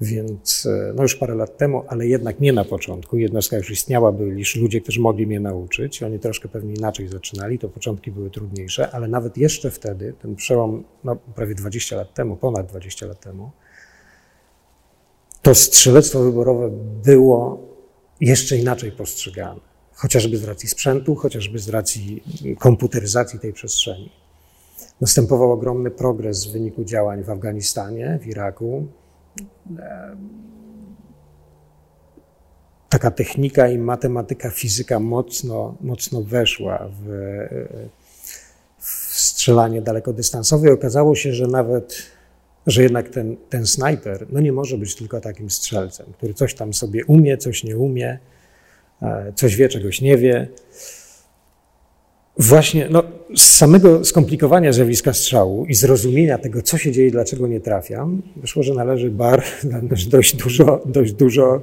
więc 0.00 0.66
e, 0.66 0.92
no 0.96 1.02
już 1.02 1.16
parę 1.16 1.34
lat 1.34 1.56
temu, 1.56 1.84
ale 1.88 2.06
jednak 2.06 2.40
nie 2.40 2.52
na 2.52 2.64
początku. 2.64 3.18
Jednostka 3.18 3.56
już 3.56 3.70
istniała, 3.70 4.12
byli 4.12 4.38
już 4.38 4.56
ludzie, 4.56 4.80
którzy 4.80 5.00
mogli 5.00 5.26
mnie 5.26 5.40
nauczyć. 5.40 6.02
Oni 6.02 6.18
troszkę 6.18 6.48
pewnie 6.48 6.74
inaczej 6.74 7.08
zaczynali, 7.08 7.58
to 7.58 7.68
początki 7.68 8.10
były 8.10 8.30
trudniejsze, 8.30 8.90
ale 8.90 9.08
nawet 9.08 9.36
jeszcze 9.36 9.70
wtedy, 9.70 10.14
ten 10.22 10.36
przełom, 10.36 10.84
no 11.04 11.16
prawie 11.16 11.54
20 11.54 11.96
lat 11.96 12.14
temu, 12.14 12.36
ponad 12.36 12.66
20 12.66 13.06
lat 13.06 13.20
temu, 13.20 13.50
to 15.42 15.54
strzelectwo 15.54 16.22
wyborowe 16.22 16.70
było 17.04 17.68
jeszcze 18.20 18.56
inaczej 18.56 18.92
postrzegane. 18.92 19.71
Chociażby 19.94 20.36
z 20.36 20.44
racji 20.44 20.68
sprzętu, 20.68 21.14
chociażby 21.14 21.58
z 21.58 21.68
racji 21.68 22.22
komputeryzacji 22.58 23.38
tej 23.38 23.52
przestrzeni. 23.52 24.12
Następował 25.00 25.52
ogromny 25.52 25.90
progres 25.90 26.46
w 26.46 26.52
wyniku 26.52 26.84
działań 26.84 27.22
w 27.22 27.30
Afganistanie, 27.30 28.18
w 28.22 28.26
Iraku. 28.26 28.86
Taka 32.88 33.10
technika 33.10 33.68
i 33.68 33.78
matematyka, 33.78 34.50
fizyka 34.50 35.00
mocno, 35.00 35.76
mocno 35.80 36.22
weszła 36.22 36.88
w, 37.00 37.08
w 38.78 38.90
strzelanie 39.20 39.82
dalekodystansowe 39.82 40.68
i 40.68 40.72
okazało 40.72 41.14
się, 41.14 41.32
że 41.32 41.46
nawet 41.46 42.12
że 42.66 42.82
jednak 42.82 43.08
ten, 43.08 43.36
ten 43.48 43.66
snajper 43.66 44.26
no 44.30 44.40
nie 44.40 44.52
może 44.52 44.78
być 44.78 44.94
tylko 44.94 45.20
takim 45.20 45.50
strzelcem, 45.50 46.06
który 46.12 46.34
coś 46.34 46.54
tam 46.54 46.74
sobie 46.74 47.04
umie, 47.06 47.38
coś 47.38 47.64
nie 47.64 47.78
umie, 47.78 48.08
e, 48.08 48.18
coś 49.34 49.56
wie, 49.56 49.68
czegoś 49.68 50.00
nie 50.00 50.16
wie. 50.16 50.48
Właśnie 52.38 52.88
no, 52.90 53.02
z 53.36 53.42
samego 53.42 54.04
skomplikowania 54.04 54.72
zjawiska 54.72 55.12
strzału 55.12 55.66
i 55.66 55.74
zrozumienia 55.74 56.38
tego, 56.38 56.62
co 56.62 56.78
się 56.78 56.92
dzieje, 56.92 57.10
dlaczego 57.10 57.46
nie 57.46 57.60
trafiam, 57.60 58.22
wyszło, 58.36 58.62
że 58.62 58.74
należy 58.74 59.10
bar 59.10 59.44
dość 60.10 60.36
dużo, 60.36 60.82
dość 60.86 61.12
dużo, 61.12 61.62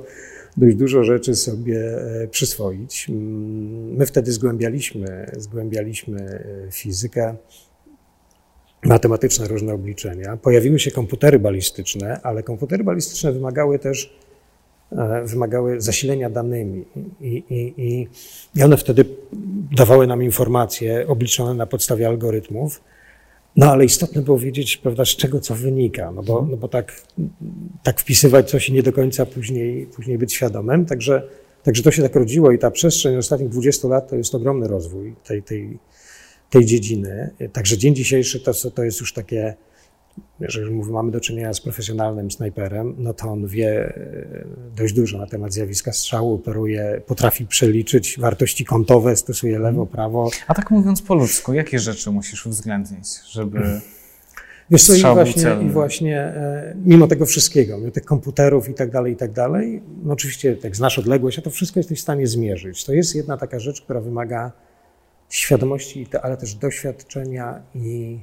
dość 0.57 0.75
dużo 0.75 1.03
rzeczy 1.03 1.35
sobie 1.35 1.79
e, 2.23 2.27
przyswoić. 2.27 3.07
Mm, 3.09 3.95
my 3.95 4.05
wtedy 4.05 4.31
zgłębialiśmy, 4.31 5.31
zgłębialiśmy 5.37 6.21
e, 6.21 6.71
fizykę, 6.71 7.35
matematyczne 8.85 9.47
różne 9.47 9.73
obliczenia. 9.73 10.37
Pojawiły 10.37 10.79
się 10.79 10.91
komputery 10.91 11.39
balistyczne, 11.39 12.19
ale 12.23 12.43
komputery 12.43 12.83
balistyczne 12.83 13.31
wymagały 13.31 13.79
też 13.79 14.05
e, 14.05 14.28
wymagały 15.25 15.81
zasilenia 15.81 16.29
danymi 16.29 16.85
i, 17.21 17.43
i, 17.49 18.07
i 18.55 18.63
one 18.63 18.77
wtedy 18.77 19.05
dawały 19.71 20.07
nam 20.07 20.23
informacje 20.23 21.07
obliczone 21.07 21.53
na 21.53 21.65
podstawie 21.65 22.07
algorytmów. 22.07 22.81
No 23.55 23.71
ale 23.71 23.85
istotne 23.85 24.21
było 24.21 24.39
wiedzieć, 24.39 24.77
prawda, 24.77 25.05
z 25.05 25.09
czego 25.09 25.39
co 25.39 25.55
wynika, 25.55 26.11
no 26.11 26.23
bo, 26.23 26.47
no 26.51 26.57
bo 26.57 26.67
tak, 26.67 27.01
tak 27.83 28.01
wpisywać 28.01 28.49
coś 28.49 28.69
i 28.69 28.73
nie 28.73 28.83
do 28.83 28.93
końca 28.93 29.25
później, 29.25 29.85
później 29.85 30.17
być 30.17 30.33
świadomym. 30.33 30.85
Także, 30.85 31.23
także 31.63 31.83
to 31.83 31.91
się 31.91 32.01
tak 32.01 32.15
rodziło 32.15 32.51
i 32.51 32.59
ta 32.59 32.71
przestrzeń 32.71 33.17
ostatnich 33.17 33.49
20 33.49 33.87
lat 33.87 34.09
to 34.09 34.15
jest 34.15 34.35
ogromny 34.35 34.67
rozwój 34.67 35.15
tej, 35.23 35.43
tej, 35.43 35.77
tej 36.49 36.65
dziedziny. 36.65 37.29
Także 37.53 37.77
dzień 37.77 37.95
dzisiejszy 37.95 38.39
to, 38.39 38.71
to 38.71 38.83
jest 38.83 38.99
już 38.99 39.13
takie, 39.13 39.55
jeżeli 40.39 40.71
mówimy, 40.71 40.93
mamy 40.93 41.11
do 41.11 41.19
czynienia 41.19 41.53
z 41.53 41.61
profesjonalnym 41.61 42.31
snajperem, 42.31 42.95
no 42.97 43.13
to 43.13 43.29
on 43.29 43.47
wie 43.47 43.95
e, 43.95 44.45
dość 44.75 44.93
dużo 44.93 45.17
na 45.17 45.27
temat 45.27 45.53
zjawiska 45.53 45.93
strzału, 45.93 46.33
operuje, 46.33 47.01
potrafi 47.05 47.45
przeliczyć 47.45 48.19
wartości 48.19 48.65
kątowe, 48.65 49.15
stosuje 49.15 49.59
lewo, 49.59 49.81
mhm. 49.81 49.87
prawo. 49.87 50.29
A 50.47 50.53
tak 50.53 50.71
mówiąc 50.71 51.01
po 51.01 51.15
ludzku, 51.15 51.53
jakie 51.53 51.79
rzeczy 51.79 52.11
musisz 52.11 52.45
uwzględnić, 52.45 53.07
żeby 53.31 53.81
Wiesz 54.71 54.83
co, 54.83 54.95
i 54.95 55.01
właśnie, 55.01 55.57
i 55.61 55.69
właśnie 55.69 56.17
e, 56.19 56.75
mimo 56.85 57.07
tego 57.07 57.25
wszystkiego, 57.25 57.77
mimo 57.77 57.91
tych 57.91 58.05
komputerów 58.05 58.69
i 58.69 58.73
tak 58.73 58.91
dalej, 58.91 59.13
i 59.13 59.15
tak 59.15 59.31
dalej, 59.31 59.83
no 60.03 60.13
oczywiście 60.13 60.57
jak 60.63 60.75
znasz 60.75 60.99
odległość, 60.99 61.39
a 61.39 61.41
to 61.41 61.49
wszystko 61.49 61.79
jesteś 61.79 61.99
w 61.99 62.01
stanie 62.01 62.27
zmierzyć. 62.27 62.85
To 62.85 62.93
jest 62.93 63.15
jedna 63.15 63.37
taka 63.37 63.59
rzecz, 63.59 63.81
która 63.81 64.01
wymaga 64.01 64.51
świadomości, 65.29 66.07
ale 66.21 66.37
też 66.37 66.55
doświadczenia 66.55 67.61
i 67.75 68.19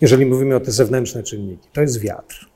jeżeli 0.00 0.26
mówimy 0.26 0.56
o 0.56 0.60
te 0.60 0.72
zewnętrzne 0.72 1.22
czynniki, 1.22 1.68
to 1.72 1.80
jest 1.80 2.00
wiatr. 2.00 2.48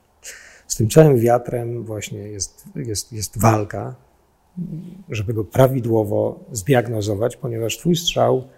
Z 0.66 0.76
tym 0.76 0.90
całym 0.90 1.18
wiatrem 1.18 1.84
właśnie 1.84 2.18
jest, 2.18 2.64
jest, 2.76 3.12
jest 3.12 3.38
walka, 3.38 3.94
żeby 5.08 5.34
go 5.34 5.44
prawidłowo 5.44 6.44
zdiagnozować, 6.52 7.36
ponieważ 7.36 7.78
twój 7.78 7.96
strzał 7.96 8.48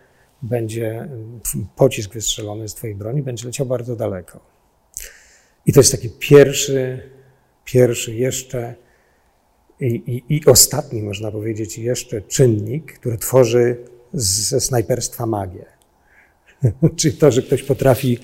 będzie, 0.43 1.09
pocisk 1.77 2.15
wystrzelony 2.15 2.69
z 2.69 2.75
twojej 2.75 2.97
broni 2.97 3.23
będzie 3.23 3.47
leciał 3.47 3.67
bardzo 3.67 3.97
daleko. 3.97 4.41
I 5.67 5.73
to 5.73 5.81
jest 5.81 5.93
taki 5.93 6.11
pierwszy, 6.11 7.11
pierwszy 7.65 8.15
jeszcze 8.15 8.75
i, 9.81 9.87
i, 9.87 10.37
i 10.37 10.47
ostatni, 10.47 11.03
można 11.03 11.31
powiedzieć, 11.31 11.79
jeszcze 11.79 12.23
czynnik, 12.23 12.93
który 12.93 13.19
tworzy 13.19 13.77
ze 14.13 14.61
snajperstwa 14.61 15.27
magię. 15.27 15.65
Czyli 16.97 17.17
to, 17.17 17.31
że 17.31 17.43
ktoś 17.43 17.63
potrafi 17.63 18.19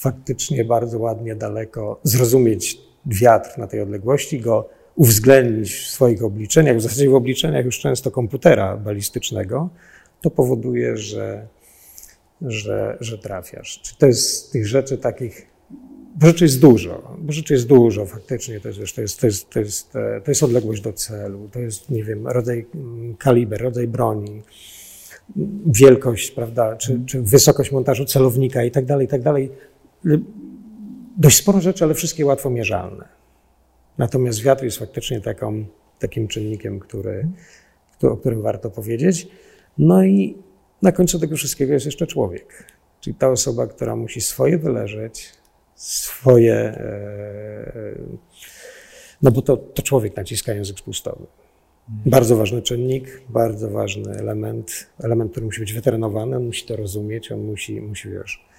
faktycznie 0.00 0.64
bardzo 0.64 0.98
ładnie, 0.98 1.34
daleko 1.34 2.00
zrozumieć 2.02 2.78
wiatr 3.06 3.58
na 3.58 3.66
tej 3.66 3.80
odległości, 3.80 4.40
go 4.40 4.68
uwzględnić 4.96 5.74
w 5.74 5.90
swoich 5.90 6.24
obliczeniach, 6.24 6.76
w 6.76 6.80
zasadzie 6.80 7.10
w 7.10 7.14
obliczeniach 7.14 7.64
już 7.64 7.78
często 7.78 8.10
komputera 8.10 8.76
balistycznego, 8.76 9.68
to 10.20 10.30
powoduje, 10.30 10.96
że, 10.96 11.46
że, 12.42 12.96
że 13.00 13.18
trafiasz. 13.18 13.80
Czy 13.82 13.98
to 13.98 14.06
jest 14.06 14.52
tych 14.52 14.66
rzeczy 14.66 14.98
takich, 14.98 15.46
bo 16.16 16.26
rzeczy 16.26 16.44
jest 16.44 16.60
dużo, 16.60 17.16
bo 17.18 17.32
rzeczy 17.32 17.54
jest 17.54 17.66
dużo 17.66 18.06
faktycznie, 18.06 18.60
to 18.60 18.68
jest, 18.68 18.94
to 18.94 19.00
jest, 19.00 19.20
to 19.20 19.26
jest, 19.26 19.50
to 19.50 19.60
jest, 19.60 19.92
to 20.24 20.30
jest 20.30 20.42
odległość 20.42 20.82
do 20.82 20.92
celu, 20.92 21.48
to 21.52 21.58
jest, 21.58 21.90
nie 21.90 22.04
wiem, 22.04 22.28
rodzaj 22.28 22.66
kaliber, 23.18 23.62
rodzaj 23.62 23.88
broni, 23.88 24.42
wielkość, 25.66 26.30
prawda, 26.30 26.76
czy, 26.76 27.00
czy 27.06 27.22
wysokość 27.22 27.72
montażu 27.72 28.04
celownika 28.04 28.64
i 28.64 28.70
tak 28.70 28.84
dalej, 28.84 29.06
i 29.06 29.08
tak 29.08 29.22
dalej. 29.22 29.50
Dość 31.16 31.36
sporo 31.36 31.60
rzeczy, 31.60 31.84
ale 31.84 31.94
wszystkie 31.94 32.26
łatwo 32.26 32.50
mierzalne. 32.50 33.08
Natomiast 33.98 34.42
wiatr 34.42 34.64
jest 34.64 34.78
faktycznie 34.78 35.20
taką, 35.20 35.64
takim 35.98 36.28
czynnikiem, 36.28 36.80
który, 36.80 37.28
o 38.02 38.16
którym 38.16 38.42
warto 38.42 38.70
powiedzieć. 38.70 39.28
No 39.78 40.04
i 40.04 40.36
na 40.82 40.92
końcu 40.92 41.18
tego 41.18 41.36
wszystkiego 41.36 41.72
jest 41.72 41.86
jeszcze 41.86 42.06
człowiek. 42.06 42.72
Czyli 43.00 43.16
ta 43.16 43.30
osoba, 43.30 43.66
która 43.66 43.96
musi 43.96 44.20
swoje 44.20 44.58
wyleżeć, 44.58 45.32
swoje. 45.74 46.54
E, 46.54 47.72
no 49.22 49.30
bo 49.30 49.42
to, 49.42 49.56
to 49.56 49.82
człowiek 49.82 50.16
naciska 50.16 50.52
język 50.52 50.78
spustowy. 50.78 51.26
Bardzo 51.88 52.36
ważny 52.36 52.62
czynnik, 52.62 53.22
bardzo 53.28 53.70
ważny 53.70 54.12
element, 54.12 54.86
element, 54.98 55.30
który 55.30 55.46
musi 55.46 55.60
być 55.60 55.72
wytrenowany, 55.72 56.36
on 56.36 56.46
musi 56.46 56.66
to 56.66 56.76
rozumieć, 56.76 57.32
on 57.32 57.40
musi, 57.40 57.80
musi 57.80 58.10
wiesz. 58.10 58.49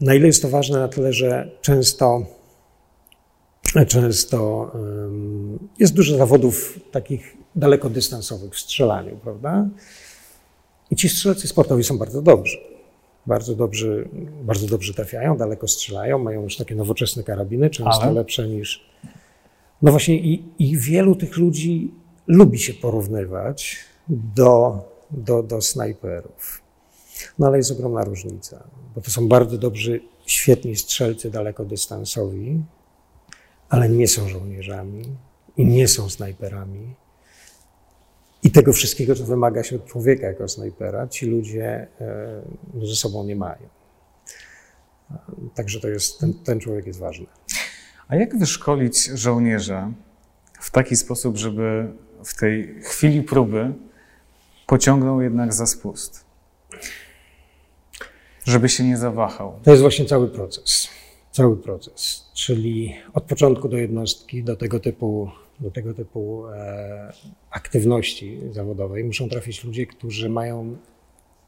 Na 0.00 0.14
ile 0.14 0.26
jest 0.26 0.42
to 0.42 0.48
ważne? 0.48 0.78
Na 0.78 0.88
tyle, 0.88 1.12
że 1.12 1.50
często, 1.60 2.26
często 3.88 4.70
jest 5.78 5.94
dużo 5.94 6.16
zawodów 6.16 6.80
takich 6.90 7.36
dalekodystansowych 7.56 8.54
w 8.54 8.60
strzelaniu, 8.60 9.16
prawda? 9.16 9.68
I 10.90 10.96
ci 10.96 11.08
strzelcy 11.08 11.48
sportowi 11.48 11.84
są 11.84 11.98
bardzo 11.98 12.22
dobrzy. 12.22 12.58
Bardzo 13.26 13.54
dobrzy, 13.54 14.08
bardzo 14.42 14.66
dobrze 14.66 14.94
trafiają, 14.94 15.36
daleko 15.36 15.68
strzelają, 15.68 16.18
mają 16.18 16.42
już 16.42 16.56
takie 16.56 16.74
nowoczesne 16.74 17.22
karabiny, 17.22 17.70
często 17.70 18.02
Ale? 18.02 18.12
lepsze 18.12 18.48
niż, 18.48 18.86
no 19.82 19.90
właśnie 19.90 20.16
i, 20.16 20.44
i 20.58 20.76
wielu 20.76 21.14
tych 21.16 21.36
ludzi 21.36 21.94
lubi 22.26 22.58
się 22.58 22.74
porównywać 22.74 23.76
do, 24.08 24.78
do, 25.10 25.42
do 25.42 25.60
snajperów. 25.60 26.65
No 27.38 27.46
ale 27.46 27.56
jest 27.56 27.70
ogromna 27.70 28.04
różnica, 28.04 28.64
bo 28.94 29.00
to 29.00 29.10
są 29.10 29.28
bardzo 29.28 29.58
dobrzy, 29.58 30.00
świetni 30.26 30.76
strzelcy 30.76 31.30
dalekodystansowi, 31.30 32.62
ale 33.68 33.88
nie 33.88 34.08
są 34.08 34.28
żołnierzami 34.28 35.04
i 35.56 35.66
nie 35.66 35.88
są 35.88 36.10
snajperami. 36.10 36.94
I 38.42 38.50
tego 38.50 38.72
wszystkiego, 38.72 39.14
co 39.14 39.24
wymaga 39.24 39.62
się 39.62 39.76
od 39.76 39.84
człowieka 39.84 40.26
jako 40.26 40.48
snajpera, 40.48 41.08
ci 41.08 41.26
ludzie 41.26 41.88
e, 42.00 42.86
ze 42.86 42.96
sobą 42.96 43.24
nie 43.24 43.36
mają. 43.36 43.68
Także 45.54 45.80
to 45.80 45.88
jest, 45.88 46.18
ten, 46.20 46.34
ten 46.34 46.60
człowiek 46.60 46.86
jest 46.86 46.98
ważny. 46.98 47.26
A 48.08 48.16
jak 48.16 48.38
wyszkolić 48.38 49.04
żołnierza 49.04 49.92
w 50.60 50.70
taki 50.70 50.96
sposób, 50.96 51.36
żeby 51.36 51.92
w 52.24 52.36
tej 52.36 52.82
chwili 52.82 53.22
próby 53.22 53.74
pociągnął 54.66 55.20
jednak 55.20 55.52
za 55.52 55.66
spust? 55.66 56.25
Żeby 58.46 58.68
się 58.68 58.84
nie 58.84 58.96
zawahał. 58.96 59.52
To 59.62 59.70
jest 59.70 59.82
właśnie 59.82 60.04
cały 60.04 60.28
proces. 60.28 60.88
Cały 61.30 61.56
proces. 61.56 62.30
Czyli 62.34 62.94
od 63.14 63.24
początku 63.24 63.68
do 63.68 63.76
jednostki, 63.76 64.44
do 64.44 64.56
tego 64.56 64.80
typu, 64.80 65.30
do 65.60 65.70
tego 65.70 65.94
typu 65.94 66.46
e, 66.46 67.12
aktywności 67.50 68.40
zawodowej 68.50 69.04
muszą 69.04 69.28
trafić 69.28 69.64
ludzie, 69.64 69.86
którzy 69.86 70.28
mają, 70.28 70.76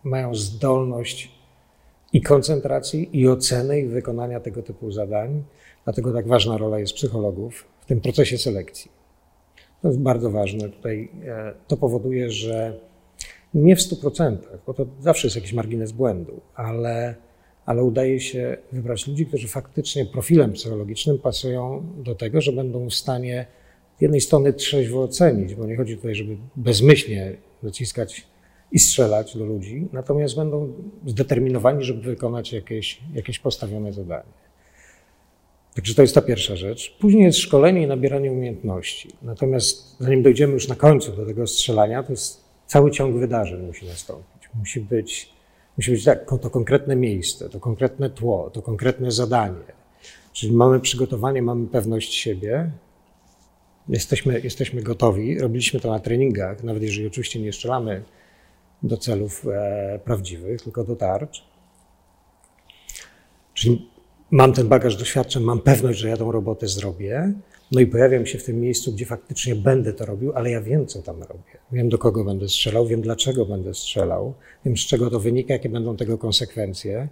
mają 0.05 0.35
zdolność 0.35 1.31
i 2.13 2.23
koncentracji, 2.23 3.21
i 3.21 3.29
oceny, 3.29 3.81
i 3.81 3.87
wykonania 3.87 4.41
tego 4.41 4.63
typu 4.63 4.93
zadań. 4.93 5.43
Dlatego 5.85 6.13
tak 6.13 6.29
ważna 6.29 6.59
rola 6.59 6.79
jest 6.79 6.93
psychologów 6.93 7.65
w 7.81 7.87
tym 7.87 8.01
procesie 8.01 8.39
selekcji. 8.39 8.91
To 9.83 9.89
jest 9.89 10.01
bardzo 10.01 10.31
ważne. 10.31 10.69
Tutaj 10.69 11.11
e, 11.27 11.55
to 11.69 11.77
powoduje, 11.77 12.31
że 12.31 12.81
nie 13.55 13.77
w 13.77 13.79
100%, 13.79 14.37
bo 14.67 14.75
to 14.75 14.87
zawsze 15.01 15.27
jest 15.27 15.37
jakiś 15.37 15.53
margines 15.53 15.93
błędu, 15.93 16.41
ale, 16.55 17.15
ale 17.67 17.85
udaje 17.85 18.21
się 18.21 18.57
wybrać 18.73 19.07
ludzi, 19.07 19.27
którzy 19.27 19.49
faktycznie 19.49 20.07
profilem 20.07 20.53
psychologicznym 20.53 21.19
pasują 21.19 21.87
do 21.97 22.15
tego, 22.15 22.41
że 22.41 22.53
będą 22.53 22.89
w 22.89 22.95
stanie 22.95 23.47
z 23.99 24.03
jednej 24.03 24.21
strony 24.21 24.53
trzeźwo 24.53 25.03
ocenić, 25.03 25.55
bo 25.55 25.67
nie 25.67 25.77
chodzi 25.77 25.97
tutaj, 25.97 26.15
żeby 26.15 26.37
bezmyślnie 26.57 27.37
naciskać 27.63 28.27
i 28.73 28.79
strzelać 28.79 29.37
do 29.37 29.45
ludzi, 29.45 29.89
natomiast 29.93 30.37
będą 30.37 30.73
zdeterminowani, 31.07 31.85
żeby 31.85 32.03
wykonać 32.03 32.53
jakieś, 32.53 33.01
jakieś 33.15 33.39
postawione 33.39 33.93
zadanie. 33.93 34.39
Także 35.75 35.95
to 35.95 36.03
jest 36.03 36.15
ta 36.15 36.23
pierwsza 36.23 36.57
rzecz. 36.57 36.97
Później 37.01 37.25
jest 37.25 37.39
szkolenie 37.39 37.83
i 37.83 37.87
nabieranie 37.87 38.33
umiejętności. 38.33 39.09
Natomiast 39.23 39.97
zanim 39.99 40.23
dojdziemy 40.23 40.53
już 40.53 40.69
na 40.69 40.75
końcu 40.75 41.13
do 41.13 41.27
tego 41.27 41.47
strzelania, 41.47 42.03
to 42.03 42.13
jest 42.13 42.48
cały 42.69 42.91
ciąg 42.91 43.17
wydarzeń 43.17 43.67
musi 43.67 43.87
nastąpić. 43.87 44.51
Musi 44.55 44.81
być, 44.81 45.33
musi 45.77 45.91
być 45.91 46.05
tak, 46.05 46.27
to 46.43 46.51
konkretne 46.51 46.97
miejsce, 46.97 47.49
to 47.49 47.61
konkretne 47.61 48.11
tło, 48.11 48.51
to 48.51 48.63
konkretne 48.63 49.13
zadanie. 49.13 49.79
Czyli 50.33 50.53
mamy 50.53 50.81
przygotowanie, 50.81 51.43
mamy 51.43 51.67
pewność 51.67 52.15
siebie, 52.15 52.71
jesteśmy, 53.89 54.41
jesteśmy 54.41 54.83
gotowi, 54.83 55.39
robiliśmy 55.39 55.81
to 55.81 55.91
na 55.91 56.01
treningach, 56.01 56.65
nawet 56.65 56.83
jeżeli 56.83 57.07
oczywiście 57.07 57.41
nie 57.41 57.53
strzelamy 57.53 58.03
do 58.83 58.97
celów 58.97 59.47
e, 59.47 60.01
prawdziwych, 60.05 60.63
tylko 60.63 60.85
do 60.85 60.97
tarcz. 60.97 61.45
Czyli 63.55 63.91
mam 64.31 64.53
ten 64.53 64.69
bagaż 64.69 64.97
doświadczeń, 64.97 65.43
mam 65.43 65.61
pewność, 65.61 65.99
że 65.99 66.09
ja 66.09 66.17
tą 66.17 66.33
robotę 66.33 66.69
zrobię, 66.69 67.33
no 67.73 67.81
i 67.81 67.87
pojawiam 67.87 68.27
się 68.27 68.39
w 68.39 68.45
tym 68.45 68.61
miejscu, 68.61 68.93
gdzie 68.93 69.07
faktycznie 69.07 69.55
będę 69.55 69.93
to 69.93 70.07
robił, 70.07 70.33
ale 70.35 70.51
ja 70.51 70.61
wiem, 70.61 70.87
co 70.87 71.03
tam 71.03 71.23
robię. 71.23 71.59
Wiem, 71.73 71.89
do 71.89 71.99
kogo 71.99 72.25
będę 72.25 72.49
strzelał, 72.49 72.87
wiem, 72.87 73.01
dlaczego 73.01 73.47
będę 73.47 73.75
strzelał, 73.75 74.35
wiem, 74.65 74.77
z 74.77 74.81
czego 74.81 75.11
to 75.11 75.21
wynika, 75.21 75.53
jakie 75.53 75.69
będą 75.69 75.97
tego 75.97 76.19
konsekwencje. 76.19 77.09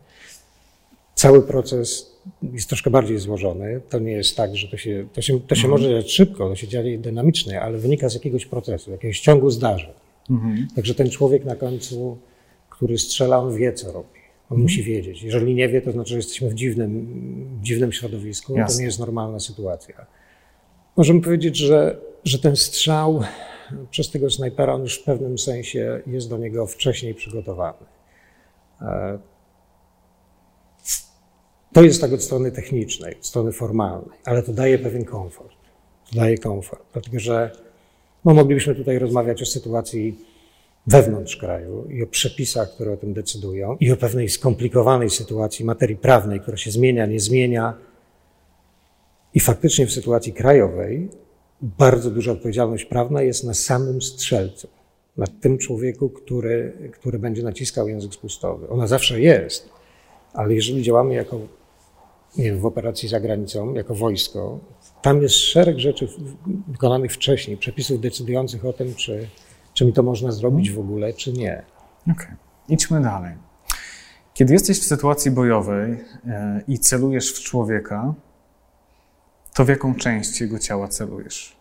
Cały 1.15 1.43
proces 1.43 2.17
jest 2.53 2.69
troszkę 2.69 2.91
bardziej 2.91 3.19
złożony. 3.19 3.81
To 3.89 3.99
nie 3.99 4.13
jest 4.13 4.37
tak, 4.37 4.57
że 4.57 4.69
to 4.69 4.77
się, 4.77 5.07
to 5.13 5.23
się, 5.23 5.41
to 5.41 5.55
się 5.55 5.67
mhm. 5.67 5.71
może 5.71 5.91
dziać 5.91 6.13
szybko, 6.13 6.49
to 6.49 6.57
się 6.57 6.69
dzieje 6.69 6.99
dynamicznie, 6.99 7.61
ale 7.61 7.79
wynika 7.79 8.09
z 8.09 8.15
jakiegoś 8.15 8.47
procesu, 8.47 8.91
jakiegoś 8.91 9.21
ciągu 9.21 9.51
zdarzeń. 9.51 9.93
Mhm. 10.31 10.69
Także 10.77 10.95
ten 10.95 11.11
człowiek 11.11 11.45
na 11.45 11.57
końcu, 11.57 12.19
który 12.71 12.99
strzela, 12.99 13.39
on 13.39 13.57
wie, 13.57 13.73
co 13.73 13.93
robi. 13.93 14.09
On 14.51 14.57
mhm. 14.57 14.63
musi 14.63 14.83
wiedzieć. 14.83 15.23
Jeżeli 15.23 15.55
nie 15.55 15.69
wie, 15.69 15.83
to 15.83 15.93
znaczy, 15.93 16.11
że 16.11 16.17
jesteśmy 16.17 16.51
w 16.51 16.55
dziwnym, 16.55 17.09
dziwnym 17.63 17.93
środowisku. 17.93 18.57
Jasne. 18.57 18.75
To 18.75 18.81
nie 18.81 18.87
jest 18.87 18.99
normalna 18.99 19.41
sytuacja. 19.41 20.07
Możemy 20.97 21.21
powiedzieć, 21.21 21.57
że, 21.57 21.97
że 22.25 22.38
ten 22.38 22.57
strzał 22.57 23.23
przez 23.91 24.11
tego 24.11 24.31
snajpera, 24.31 24.75
on 24.75 24.83
już 24.83 24.99
w 24.99 25.05
pewnym 25.05 25.38
sensie 25.38 26.03
jest 26.07 26.31
do 26.31 26.38
niego 26.38 26.67
wcześniej 26.67 27.15
przygotowany. 27.15 27.87
E, 28.81 29.19
to 31.73 31.83
jest 31.83 32.00
tak 32.00 32.12
od 32.12 32.23
strony 32.23 32.53
technicznej, 32.53 33.17
od 33.17 33.26
strony 33.26 33.53
formalnej, 33.53 34.19
ale 34.25 34.43
to 34.43 34.53
daje 34.53 34.79
pewien 34.79 35.05
komfort. 35.05 35.57
To 36.11 36.20
daje 36.20 36.38
komfort, 36.38 36.83
dlatego 36.92 37.20
że 37.20 37.51
no, 38.25 38.35
moglibyśmy 38.35 38.75
tutaj 38.75 38.99
rozmawiać 38.99 39.42
o 39.42 39.47
sytuacji 39.47 40.18
wewnątrz 40.87 41.37
kraju 41.37 41.88
i 41.90 42.03
o 42.03 42.07
przepisach, 42.07 42.75
które 42.75 42.92
o 42.92 42.97
tym 42.97 43.14
decydują, 43.14 43.77
i 43.81 43.92
o 43.92 43.97
pewnej 43.97 44.29
skomplikowanej 44.29 45.11
sytuacji 45.11 45.64
materii 45.64 45.97
prawnej, 45.97 46.40
która 46.40 46.57
się 46.57 46.70
zmienia, 46.70 47.07
nie 47.07 47.20
zmienia, 47.20 47.75
i 49.37 49.40
faktycznie 49.40 49.87
w 49.87 49.92
sytuacji 49.92 50.33
krajowej 50.33 51.09
bardzo 51.62 52.11
duża 52.11 52.33
odpowiedzialność 52.33 52.85
prawna 52.85 53.22
jest 53.22 53.44
na 53.44 53.55
samym 53.55 54.03
strzelcu, 54.03 54.68
na 55.16 55.27
tym 55.27 55.59
człowieku, 55.59 56.09
który, 56.09 56.72
który 56.92 57.18
będzie 57.18 57.42
naciskał 57.42 57.88
język 57.88 58.14
spustowy. 58.14 58.68
Ona 58.68 58.87
zawsze 58.87 59.20
jest, 59.20 59.68
ale 60.33 60.55
jeżeli 60.55 60.83
działamy 60.83 61.14
jako 61.14 61.40
nie 62.37 62.44
wiem, 62.44 62.59
w 62.61 62.66
operacji 62.66 63.09
za 63.09 63.20
granicą, 63.20 63.75
jako 63.75 63.94
wojsko, 63.94 64.59
tam 65.03 65.22
jest 65.22 65.35
szereg 65.35 65.79
rzeczy 65.79 66.09
wykonanych 66.68 67.12
wcześniej, 67.12 67.57
przepisów 67.57 68.01
decydujących 68.01 68.64
o 68.64 68.72
tym, 68.72 68.94
czy, 68.94 69.29
czy 69.75 69.85
mi 69.85 69.92
to 69.92 70.03
można 70.03 70.33
zrobić 70.33 70.70
w 70.70 70.79
ogóle, 70.79 71.12
czy 71.12 71.33
nie. 71.33 71.62
Okej, 72.03 72.14
okay. 72.14 72.37
idźmy 72.68 73.03
dalej. 73.03 73.35
Kiedy 74.35 74.53
jesteś 74.53 74.81
w 74.81 74.85
sytuacji 74.85 75.31
bojowej 75.31 75.99
e, 76.27 76.61
i 76.68 76.79
celujesz 76.79 77.33
w 77.33 77.42
człowieka, 77.42 78.14
to 79.57 79.64
w 79.64 79.69
jaką 79.69 79.95
część 79.95 80.40
jego 80.40 80.59
ciała 80.59 80.88
celujesz? 80.88 81.57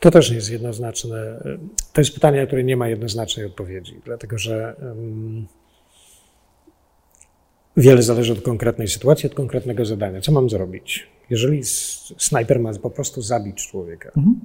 To 0.00 0.10
też 0.10 0.30
jest 0.30 0.50
jednoznaczne. 0.50 1.42
To 1.92 2.00
jest 2.00 2.14
pytanie, 2.14 2.40
na 2.40 2.46
które 2.46 2.64
nie 2.64 2.76
ma 2.76 2.88
jednoznacznej 2.88 3.46
odpowiedzi, 3.46 4.00
dlatego 4.04 4.38
że 4.38 4.76
um, 4.82 5.46
wiele 7.76 8.02
zależy 8.02 8.32
od 8.32 8.42
konkretnej 8.42 8.88
sytuacji, 8.88 9.26
od 9.26 9.34
konkretnego 9.34 9.84
zadania. 9.84 10.20
Co 10.20 10.32
mam 10.32 10.50
zrobić? 10.50 11.06
Jeżeli 11.30 11.62
snajper 12.18 12.60
ma 12.60 12.74
po 12.74 12.90
prostu 12.90 13.22
zabić 13.22 13.68
człowieka, 13.68 14.10
mhm. 14.16 14.40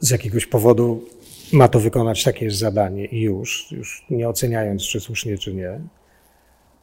z 0.00 0.10
jakiegoś 0.10 0.46
powodu 0.46 1.04
ma 1.52 1.68
to 1.68 1.80
wykonać, 1.80 2.24
takie 2.24 2.44
jest 2.44 2.58
zadanie 2.58 3.06
i 3.06 3.20
już, 3.20 3.72
już 3.72 4.06
nie 4.10 4.28
oceniając, 4.28 4.82
czy 4.82 5.00
słusznie, 5.00 5.38
czy 5.38 5.54
nie, 5.54 5.80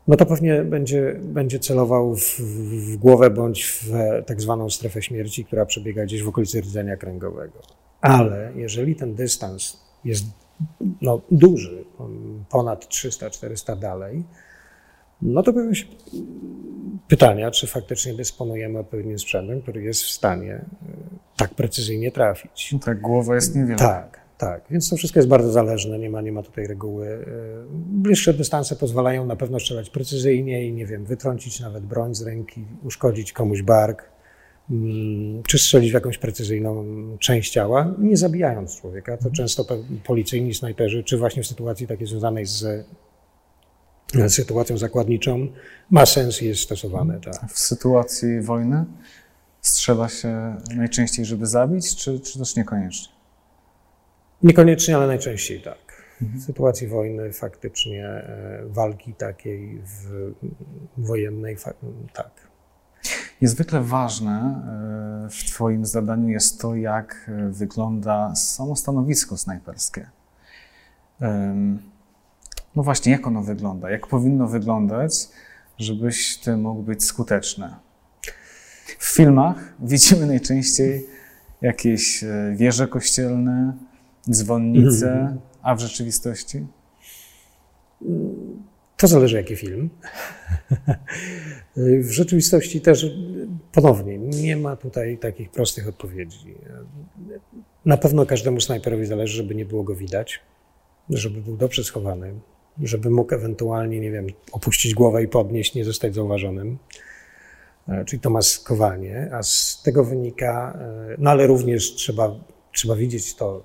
no 0.08 0.16
to 0.16 0.26
pewnie 0.26 0.64
będzie, 0.64 1.20
będzie 1.24 1.60
celował 1.60 2.16
w, 2.16 2.40
w 2.40 2.98
głowę 2.98 3.30
bądź 3.30 3.66
w 3.66 3.92
tak 4.26 4.42
zwaną 4.42 4.70
strefę 4.70 5.02
śmierci, 5.02 5.46
która 5.46 5.66
przebiega 5.66 6.04
gdzieś 6.04 6.24
w 6.24 6.28
okolicy 6.28 6.62
rdzenia 6.62 6.98
kręgowego. 6.98 7.60
Ale 8.02 8.52
jeżeli 8.56 8.96
ten 8.96 9.16
dystans 9.16 9.84
jest 10.06 10.26
no, 11.02 11.22
duży, 11.32 11.86
ponad 12.50 12.86
300-400 12.86 13.80
dalej, 13.80 14.24
no 15.22 15.44
to 15.44 15.54
pojawią 15.54 15.74
się 15.74 15.86
pytania, 17.08 17.52
czy 17.52 17.68
faktycznie 17.68 18.14
dysponujemy 18.14 18.80
odpowiednim 18.80 19.20
sprzętem, 19.20 19.62
który 19.62 19.84
jest 19.84 20.04
w 20.04 20.10
stanie 20.10 20.54
e, 20.54 20.66
tak 21.38 21.54
precyzyjnie 21.54 22.12
trafić. 22.12 22.70
No 22.74 22.80
tak, 22.80 23.02
głowa 23.02 23.36
jest 23.36 23.56
niewiele. 23.56 23.78
Tak. 23.78 24.27
Tak, 24.38 24.64
więc 24.70 24.90
to 24.90 24.98
wszystko 24.98 25.20
jest 25.20 25.30
bardzo 25.30 25.52
zależne, 25.52 26.00
nie 26.00 26.10
ma, 26.10 26.22
nie 26.22 26.32
ma 26.32 26.44
tutaj 26.44 26.68
reguły. 26.68 27.08
E, 27.08 27.24
bliższe 27.74 28.34
dystanse 28.34 28.76
pozwalają 28.76 29.26
na 29.26 29.36
pewno 29.36 29.60
strzelać 29.60 29.90
precyzyjnie 29.90 30.68
i 30.68 30.74
nie 30.74 30.86
wiem, 30.86 31.06
wytrącić 31.06 31.60
nawet 31.60 31.86
broń 31.86 32.16
z 32.16 32.22
ręki, 32.22 32.66
uszkodzić 32.84 33.34
komuś 33.34 33.62
bark, 33.62 34.10
mm, 34.72 35.44
czy 35.44 35.60
strzelić 35.60 35.92
w 35.92 35.94
jakąś 35.94 36.18
precyzyjną 36.18 36.86
część 37.20 37.52
ciała, 37.52 37.94
nie 37.98 38.18
zabijając 38.18 38.82
człowieka. 38.82 39.18
To 39.18 39.32
często 39.32 39.66
policyjni 40.04 40.54
snajperzy, 40.54 41.04
czy 41.04 41.18
właśnie 41.18 41.44
w 41.44 41.48
sytuacji 41.48 41.88
takiej 41.88 42.08
związanej 42.08 42.46
z 42.46 42.86
sytuacją 44.28 44.78
zakładniczą, 44.78 45.48
ma 45.90 46.06
sens 46.06 46.42
i 46.42 46.46
jest 46.46 46.62
stosowane. 46.62 47.20
Tak. 47.20 47.52
W 47.52 47.60
sytuacji 47.60 48.42
wojny 48.42 48.86
strzela 49.62 50.10
się 50.10 50.56
najczęściej, 50.76 51.26
żeby 51.26 51.46
zabić, 51.46 51.96
czy, 51.96 52.20
czy 52.20 52.40
też 52.40 52.56
niekoniecznie? 52.56 53.17
Niekoniecznie, 54.44 54.96
ale 54.96 55.08
najczęściej 55.08 55.62
tak. 55.62 55.88
W 56.22 56.42
sytuacji 56.42 56.88
wojny 56.88 57.34
faktycznie 57.34 58.06
e, 58.06 58.62
walki 58.66 59.14
takiej 59.14 59.82
wojennej, 60.98 61.58
tak. 62.14 62.32
Niezwykle 63.42 63.82
ważne 63.82 64.62
e, 65.26 65.30
w 65.30 65.52
Twoim 65.52 65.86
zadaniu 65.86 66.30
jest 66.30 66.62
to, 66.62 66.76
jak 66.76 67.30
e, 67.30 67.50
wygląda 67.50 68.36
samo 68.36 68.76
stanowisko 68.76 69.38
snajperskie. 69.38 70.10
No 72.76 72.84
właśnie, 72.84 73.12
jak 73.12 73.28
ono 73.28 73.42
wygląda? 73.42 73.90
Jak 73.90 74.08
powinno 74.08 74.48
wyglądać, 74.48 75.28
żebyś 75.78 76.38
Ty 76.38 76.58
mógł 76.58 76.82
być 76.82 77.04
skuteczny? 77.06 77.76
W 79.00 79.16
filmach 79.16 79.74
widzimy 79.80 80.26
najczęściej 80.26 81.06
jakieś 81.62 82.24
wieże 82.56 82.88
kościelne, 82.88 83.74
dzwonnice, 84.30 85.12
mhm. 85.12 85.40
a 85.62 85.76
w 85.76 85.80
rzeczywistości? 85.80 86.66
To 88.98 89.08
zależy, 89.08 89.38
jaki 89.38 89.56
film. 89.56 89.90
W 92.02 92.12
rzeczywistości 92.12 92.82
też 92.82 93.06
ponownie 93.72 94.18
nie 94.18 94.58
ma 94.58 94.76
tutaj 94.76 95.18
takich 95.18 95.52
prostych 95.52 95.88
odpowiedzi. 95.88 96.56
Na 97.86 97.98
pewno 97.98 98.26
każdemu 98.26 98.62
snajperowi 98.62 99.06
zależy, 99.06 99.38
żeby 99.38 99.56
nie 99.56 99.66
było 99.66 99.84
go 99.84 99.96
widać, 99.96 100.40
żeby 101.10 101.42
był 101.42 101.58
dobrze 101.58 101.84
schowany, 101.84 102.34
żeby 102.82 103.10
mógł 103.10 103.36
ewentualnie, 103.36 104.00
nie 104.00 104.12
wiem, 104.12 104.28
opuścić 104.52 104.94
głowę 104.94 105.24
i 105.24 105.28
podnieść, 105.28 105.76
nie 105.76 105.86
zostać 105.86 106.16
zauważonym. 106.16 106.78
E, 107.88 108.06
czyli 108.06 108.20
to 108.20 108.30
maskowanie, 108.30 109.30
a 109.34 109.44
z 109.44 109.82
tego 109.86 110.04
wynika, 110.04 110.80
e, 110.82 111.16
no 111.18 111.30
ale 111.30 111.48
również 111.48 111.96
trzeba, 111.96 112.36
trzeba 112.72 112.96
widzieć 112.96 113.36
to, 113.36 113.64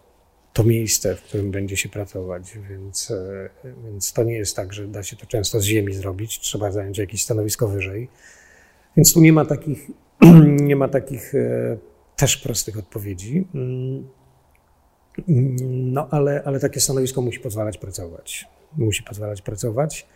to 0.52 0.64
miejsce, 0.64 1.16
w 1.16 1.22
którym 1.22 1.50
będzie 1.50 1.76
się 1.76 1.88
pracować, 1.88 2.58
więc, 2.70 3.10
e, 3.10 3.48
więc 3.84 4.12
to 4.12 4.24
nie 4.24 4.34
jest 4.34 4.56
tak, 4.56 4.72
że 4.72 4.88
da 4.88 5.02
się 5.02 5.16
to 5.16 5.26
często 5.26 5.60
z 5.60 5.64
ziemi 5.64 5.94
zrobić, 5.94 6.40
trzeba 6.40 6.70
zająć 6.70 6.98
jakieś 6.98 7.24
stanowisko 7.24 7.68
wyżej. 7.68 8.08
Więc 8.96 9.12
tu 9.12 9.20
nie 9.20 9.32
ma 9.32 9.44
takich, 9.44 9.90
nie 10.68 10.76
ma 10.76 10.88
takich 10.88 11.32
też 12.16 12.36
prostych 12.36 12.78
odpowiedzi. 12.78 13.48
Mm, 13.54 14.08
no 15.92 16.08
ale, 16.10 16.42
ale 16.44 16.60
takie 16.60 16.80
stanowisko 16.80 17.22
musi 17.22 17.40
pozwalać 17.40 17.78
pracować. 17.78 18.48
Musi 18.76 19.02
pozwalać 19.02 19.42
pracować. 19.42 20.06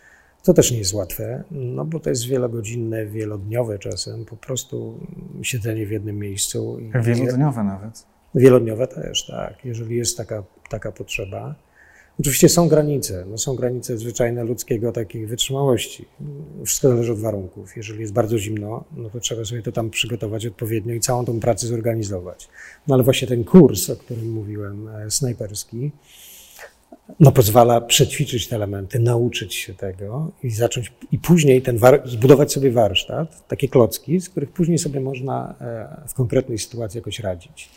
To 0.42 0.54
też 0.54 0.72
nie 0.72 0.78
jest 0.78 0.94
łatwe, 0.94 1.44
no 1.50 1.84
bo 1.84 2.00
to 2.00 2.10
jest 2.10 2.26
wielogodzinne, 2.26 3.06
wielodniowe 3.06 3.78
czasem, 3.78 4.24
po 4.24 4.36
prostu 4.36 5.00
siedzenie 5.42 5.86
w 5.86 5.90
jednym 5.90 6.18
miejscu. 6.18 6.78
Wielodniowe 7.02 7.64
nawet. 7.64 8.06
Wielodniowe 8.36 8.86
też, 8.86 9.26
tak, 9.26 9.64
jeżeli 9.64 9.96
jest 9.96 10.16
taka, 10.16 10.44
taka 10.70 10.92
potrzeba. 10.92 11.54
Oczywiście 12.20 12.48
są 12.48 12.68
granice, 12.68 13.24
no 13.30 13.38
są 13.38 13.54
granice 13.54 13.98
zwyczajne 13.98 14.44
ludzkiego 14.44 14.92
takiej 14.92 15.26
wytrzymałości. 15.26 16.04
Wszystko 16.64 16.88
zależy 16.88 17.12
od 17.12 17.18
warunków. 17.18 17.76
Jeżeli 17.76 18.00
jest 18.00 18.12
bardzo 18.12 18.38
zimno, 18.38 18.84
no 18.96 19.10
to 19.10 19.20
trzeba 19.20 19.44
sobie 19.44 19.62
to 19.62 19.72
tam 19.72 19.90
przygotować 19.90 20.46
odpowiednio 20.46 20.94
i 20.94 21.00
całą 21.00 21.24
tą 21.24 21.40
pracę 21.40 21.66
zorganizować. 21.66 22.48
No 22.86 22.94
ale 22.94 23.04
właśnie 23.04 23.28
ten 23.28 23.44
kurs, 23.44 23.90
o 23.90 23.96
którym 23.96 24.30
mówiłem, 24.30 24.88
e, 24.88 25.10
snajperski, 25.10 25.90
no 27.20 27.32
pozwala 27.32 27.80
przećwiczyć 27.80 28.48
te 28.48 28.56
elementy, 28.56 28.98
nauczyć 28.98 29.54
się 29.54 29.74
tego 29.74 30.30
i 30.42 30.50
zacząć, 30.50 30.92
i 31.12 31.18
później 31.18 31.62
ten 31.62 31.78
zbudować 32.04 32.52
sobie 32.52 32.70
warsztat, 32.70 33.48
takie 33.48 33.68
klocki, 33.68 34.20
z 34.20 34.28
których 34.28 34.50
później 34.52 34.78
sobie 34.78 35.00
można 35.00 35.54
e, 35.60 36.08
w 36.08 36.14
konkretnej 36.14 36.58
sytuacji 36.58 36.98
jakoś 36.98 37.20
radzić 37.20 37.70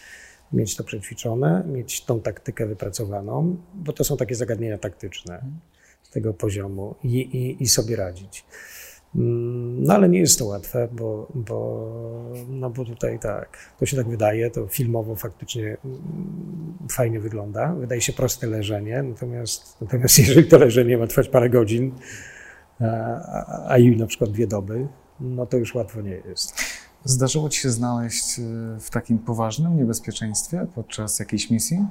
mieć 0.54 0.76
to 0.76 0.84
przećwiczone, 0.84 1.64
mieć 1.68 2.06
tą 2.06 2.22
taktykę 2.22 2.68
wypracowaną, 2.68 3.58
bo 3.74 3.94
to 3.94 4.04
są 4.04 4.18
takie 4.18 4.36
zagadnienia 4.36 4.78
taktyczne 4.78 5.42
z 6.04 6.10
tego 6.10 6.34
poziomu 6.34 6.96
i, 7.04 7.20
i, 7.20 7.64
i 7.64 7.68
sobie 7.68 7.96
radzić. 7.96 8.46
Mm, 9.16 9.84
no 9.84 9.94
ale 9.94 10.10
nie 10.10 10.20
jest 10.20 10.40
to 10.40 10.46
łatwe, 10.46 10.88
bo, 10.92 11.28
bo, 11.36 11.92
no 12.50 12.70
bo 12.70 12.86
tutaj 12.86 13.20
tak, 13.20 13.58
to 13.80 13.86
się 13.86 13.98
tak 13.98 14.10
wydaje, 14.10 14.52
to 14.52 14.68
filmowo 14.68 15.16
faktycznie 15.16 15.78
mm, 15.86 16.78
fajnie 16.92 17.20
wygląda. 17.20 17.74
Wydaje 17.74 18.02
się 18.02 18.14
proste 18.14 18.48
leżenie, 18.48 19.04
natomiast, 19.04 19.82
natomiast 19.82 20.20
jeżeli 20.28 20.48
to 20.48 20.58
leżenie 20.58 20.98
ma 20.98 21.08
trwać 21.08 21.30
parę 21.30 21.50
godzin, 21.50 21.92
a, 22.80 23.68
a 23.68 23.78
i 23.78 23.98
na 23.98 24.08
przykład 24.08 24.32
dwie 24.32 24.48
doby, 24.48 24.88
no 25.20 25.46
to 25.46 25.58
już 25.58 25.76
łatwo 25.76 26.02
nie 26.02 26.22
jest. 26.30 26.54
Zdarzyło 27.04 27.50
Ci 27.50 27.60
się 27.60 27.70
znaleźć 27.70 28.40
y, 28.40 28.44
w 28.80 28.90
takim 28.90 29.20
poważnym 29.20 29.78
niebezpieczeństwie 29.78 30.68
podczas 30.76 31.20
jakiejś 31.20 31.50
misji? 31.50 31.86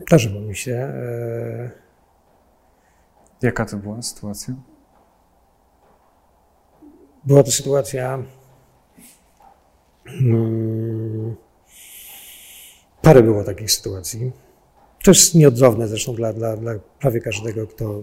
Zdarzyło 0.00 0.40
mi 0.40 0.56
się. 0.56 0.72
E, 0.74 1.70
Jaka 3.42 3.66
to 3.66 3.76
była 3.76 4.02
sytuacja? 4.02 4.54
Była 7.24 7.42
to 7.42 7.50
sytuacja. 7.50 8.22
Hmm, 10.06 11.36
parę 13.02 13.22
było 13.22 13.44
takich 13.44 13.72
sytuacji. 13.72 14.32
To 15.04 15.10
jest 15.10 15.34
nieodzowne 15.34 15.88
zresztą 15.88 16.14
dla, 16.14 16.32
dla, 16.32 16.56
dla 16.56 16.72
prawie 17.00 17.20
każdego, 17.20 17.66
kto 17.66 18.02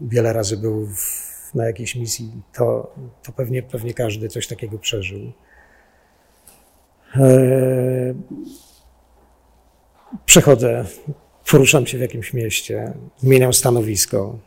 wiele 0.00 0.32
razy 0.32 0.56
był 0.56 0.86
w 0.86 1.27
na 1.54 1.66
jakiejś 1.66 1.96
misji, 1.96 2.32
to, 2.54 2.94
to 3.22 3.32
pewnie, 3.32 3.62
pewnie 3.62 3.94
każdy 3.94 4.28
coś 4.28 4.46
takiego 4.46 4.78
przeżył. 4.78 5.32
E, 7.16 8.14
przechodzę, 10.26 10.84
poruszam 11.50 11.86
się 11.86 11.98
w 11.98 12.00
jakimś 12.00 12.34
mieście, 12.34 12.92
zmieniam 13.18 13.52
stanowisko, 13.52 14.38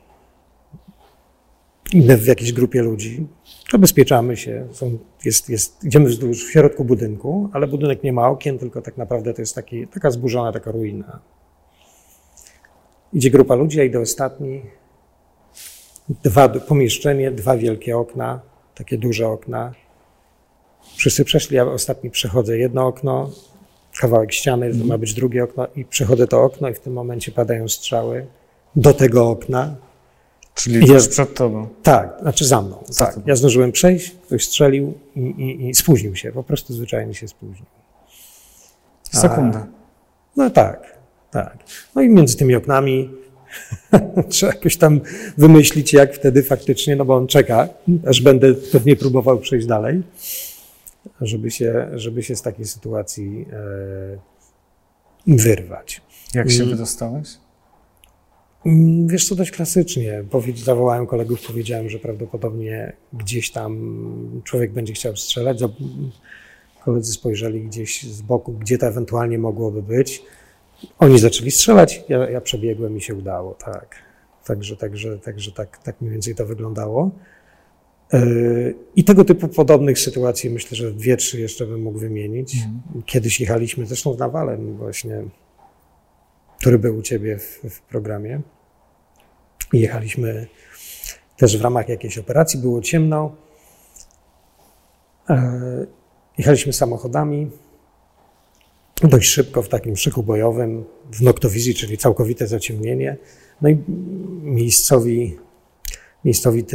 idę 1.94 2.18
w 2.18 2.26
jakiejś 2.26 2.54
grupie 2.54 2.82
ludzi, 2.82 3.28
zabezpieczamy 3.72 4.38
się, 4.38 4.68
są, 4.72 4.98
jest, 5.26 5.50
jest, 5.50 5.84
idziemy 5.84 6.06
wzdłuż 6.06 6.46
w 6.46 6.52
środku 6.52 6.86
budynku, 6.86 7.50
ale 7.54 7.68
budynek 7.68 8.04
nie 8.04 8.14
ma 8.14 8.30
okien, 8.30 8.60
tylko 8.60 8.82
tak 8.82 8.98
naprawdę 8.98 9.34
to 9.34 9.42
jest 9.42 9.56
taki, 9.56 9.88
taka 9.88 10.12
zburzona, 10.12 10.52
taka 10.52 10.72
ruina. 10.72 11.20
Idzie 13.14 13.30
grupa 13.30 13.56
ludzi, 13.56 13.78
ja 13.78 13.84
idę 13.84 14.00
ostatni, 14.00 14.62
dwa 16.24 16.50
pomieszczenie, 16.50 17.32
dwa 17.32 17.58
wielkie 17.58 17.98
okna, 17.98 18.40
takie 18.76 18.98
duże 18.98 19.28
okna. 19.28 19.74
Wszyscy 20.96 21.26
przeszli, 21.26 21.56
ja 21.56 21.66
ostatni 21.66 22.10
przechodzę 22.10 22.58
jedno 22.58 22.88
okno, 22.88 23.30
kawałek 24.00 24.34
ściany, 24.34 24.66
mm. 24.66 24.88
ma 24.88 24.98
być 24.98 25.14
drugie 25.14 25.44
okno 25.44 25.68
i 25.76 25.86
przechodzę 25.86 26.28
to 26.28 26.44
okno 26.44 26.70
i 26.70 26.74
w 26.74 26.80
tym 26.80 26.94
momencie 26.94 27.32
padają 27.32 27.68
strzały 27.68 28.28
do 28.76 28.94
tego 28.94 29.30
okna. 29.30 29.76
Czyli 30.54 30.88
tuż 30.88 31.08
przed 31.08 31.36
tobą. 31.36 31.68
Tak, 31.84 32.18
znaczy 32.22 32.46
za 32.46 32.62
mną. 32.62 32.84
Za 32.86 33.06
tak. 33.06 33.28
Ja 33.28 33.36
zdążyłem 33.36 33.72
przejść, 33.72 34.12
ktoś 34.12 34.46
strzelił 34.46 34.94
i, 35.16 35.20
i, 35.20 35.70
i, 35.70 35.76
spóźnił 35.76 36.16
się, 36.16 36.32
po 36.32 36.44
prostu 36.44 36.74
zwyczajnie 36.74 37.14
się 37.14 37.28
spóźnił. 37.28 37.66
Sekundę. 39.04 39.66
No 40.38 40.50
tak, 40.50 40.98
tak. 41.32 41.58
No 41.96 42.02
i 42.02 42.10
między 42.10 42.38
tymi 42.38 42.56
oknami 42.56 43.10
Trzeba 44.30 44.54
jakoś 44.54 44.78
tam 44.78 45.02
wymyślić, 45.38 45.94
jak 45.94 46.16
wtedy 46.16 46.44
faktycznie, 46.44 46.96
no 46.96 47.06
bo 47.06 47.16
on 47.16 47.28
czeka, 47.28 47.70
aż 48.08 48.22
będę 48.22 48.54
pewnie 48.54 48.96
próbował 48.96 49.40
przejść 49.40 49.68
dalej, 49.68 50.02
żeby 51.22 51.52
się, 51.52 51.90
żeby 51.94 52.24
się 52.24 52.36
z 52.36 52.42
takiej 52.42 52.66
sytuacji 52.66 53.46
e, 53.54 55.38
wyrwać. 55.38 56.02
Jak 56.34 56.52
się 56.52 56.64
mm. 56.64 56.70
wydostałeś? 56.70 57.30
Mm, 58.66 59.08
wiesz 59.08 59.28
co, 59.28 59.36
dość 59.36 59.52
klasycznie. 59.52 60.24
Zawołałem 60.56 61.08
kolegów, 61.08 61.48
powiedziałem, 61.48 61.90
że 61.90 62.00
prawdopodobnie 62.00 62.94
gdzieś 63.14 63.52
tam 63.52 64.42
człowiek 64.44 64.74
będzie 64.74 64.94
chciał 64.94 65.16
strzelać. 65.18 65.60
Koledzy 66.84 67.14
spojrzeli 67.14 67.62
gdzieś 67.62 68.04
z 68.04 68.22
boku, 68.22 68.54
gdzie 68.54 68.78
to 68.78 68.88
ewentualnie 68.88 69.38
mogłoby 69.38 69.82
być. 69.82 70.24
Oni 71.00 71.20
zaczęli 71.20 71.52
strzelać, 71.52 72.04
ja, 72.10 72.30
ja 72.30 72.42
przebiegłem 72.42 72.98
i 72.98 73.02
się 73.02 73.16
udało, 73.16 73.54
tak. 73.54 73.96
Także, 74.46 74.78
także, 74.78 75.20
także 75.20 75.52
tak, 75.52 75.78
tak 75.84 76.02
mniej 76.02 76.14
więcej 76.14 76.36
to 76.36 76.46
wyglądało. 76.46 77.12
E, 78.14 78.22
I 78.96 79.04
tego 79.04 79.26
typu 79.26 79.48
podobnych 79.48 80.00
sytuacji 80.00 80.50
myślę, 80.50 80.78
że 80.78 80.92
dwie, 80.92 81.18
trzy 81.18 81.40
jeszcze 81.40 81.66
bym 81.66 81.82
mógł 81.82 82.00
wymienić. 82.00 82.56
Mhm. 82.56 83.04
Kiedyś 83.06 83.40
jechaliśmy 83.40 83.86
zresztą 83.86 84.14
z 84.14 84.20
Nawalem 84.20 84.78
właśnie, 84.78 85.24
który 86.60 86.80
był 86.80 86.98
u 86.98 87.02
ciebie 87.02 87.38
w, 87.38 87.60
w 87.70 87.82
programie. 87.82 88.42
Jechaliśmy 89.74 90.48
też 91.38 91.58
w 91.58 91.62
ramach 91.62 91.90
jakiejś 91.90 92.18
operacji, 92.18 92.60
było 92.60 92.82
ciemno. 92.82 93.36
E, 95.30 95.86
jechaliśmy 96.38 96.74
samochodami, 96.74 97.52
dość 99.08 99.30
szybko 99.30 99.62
w 99.62 99.70
takim 99.70 99.98
szyku 99.98 100.24
bojowym, 100.24 100.84
w 101.12 101.22
noktowizji, 101.22 101.74
czyli 101.74 101.98
całkowite 101.98 102.48
zaciemnienie. 102.48 103.18
No 103.62 103.70
i 103.70 103.78
miejscowi, 104.44 105.38
miejscowi 106.26 106.66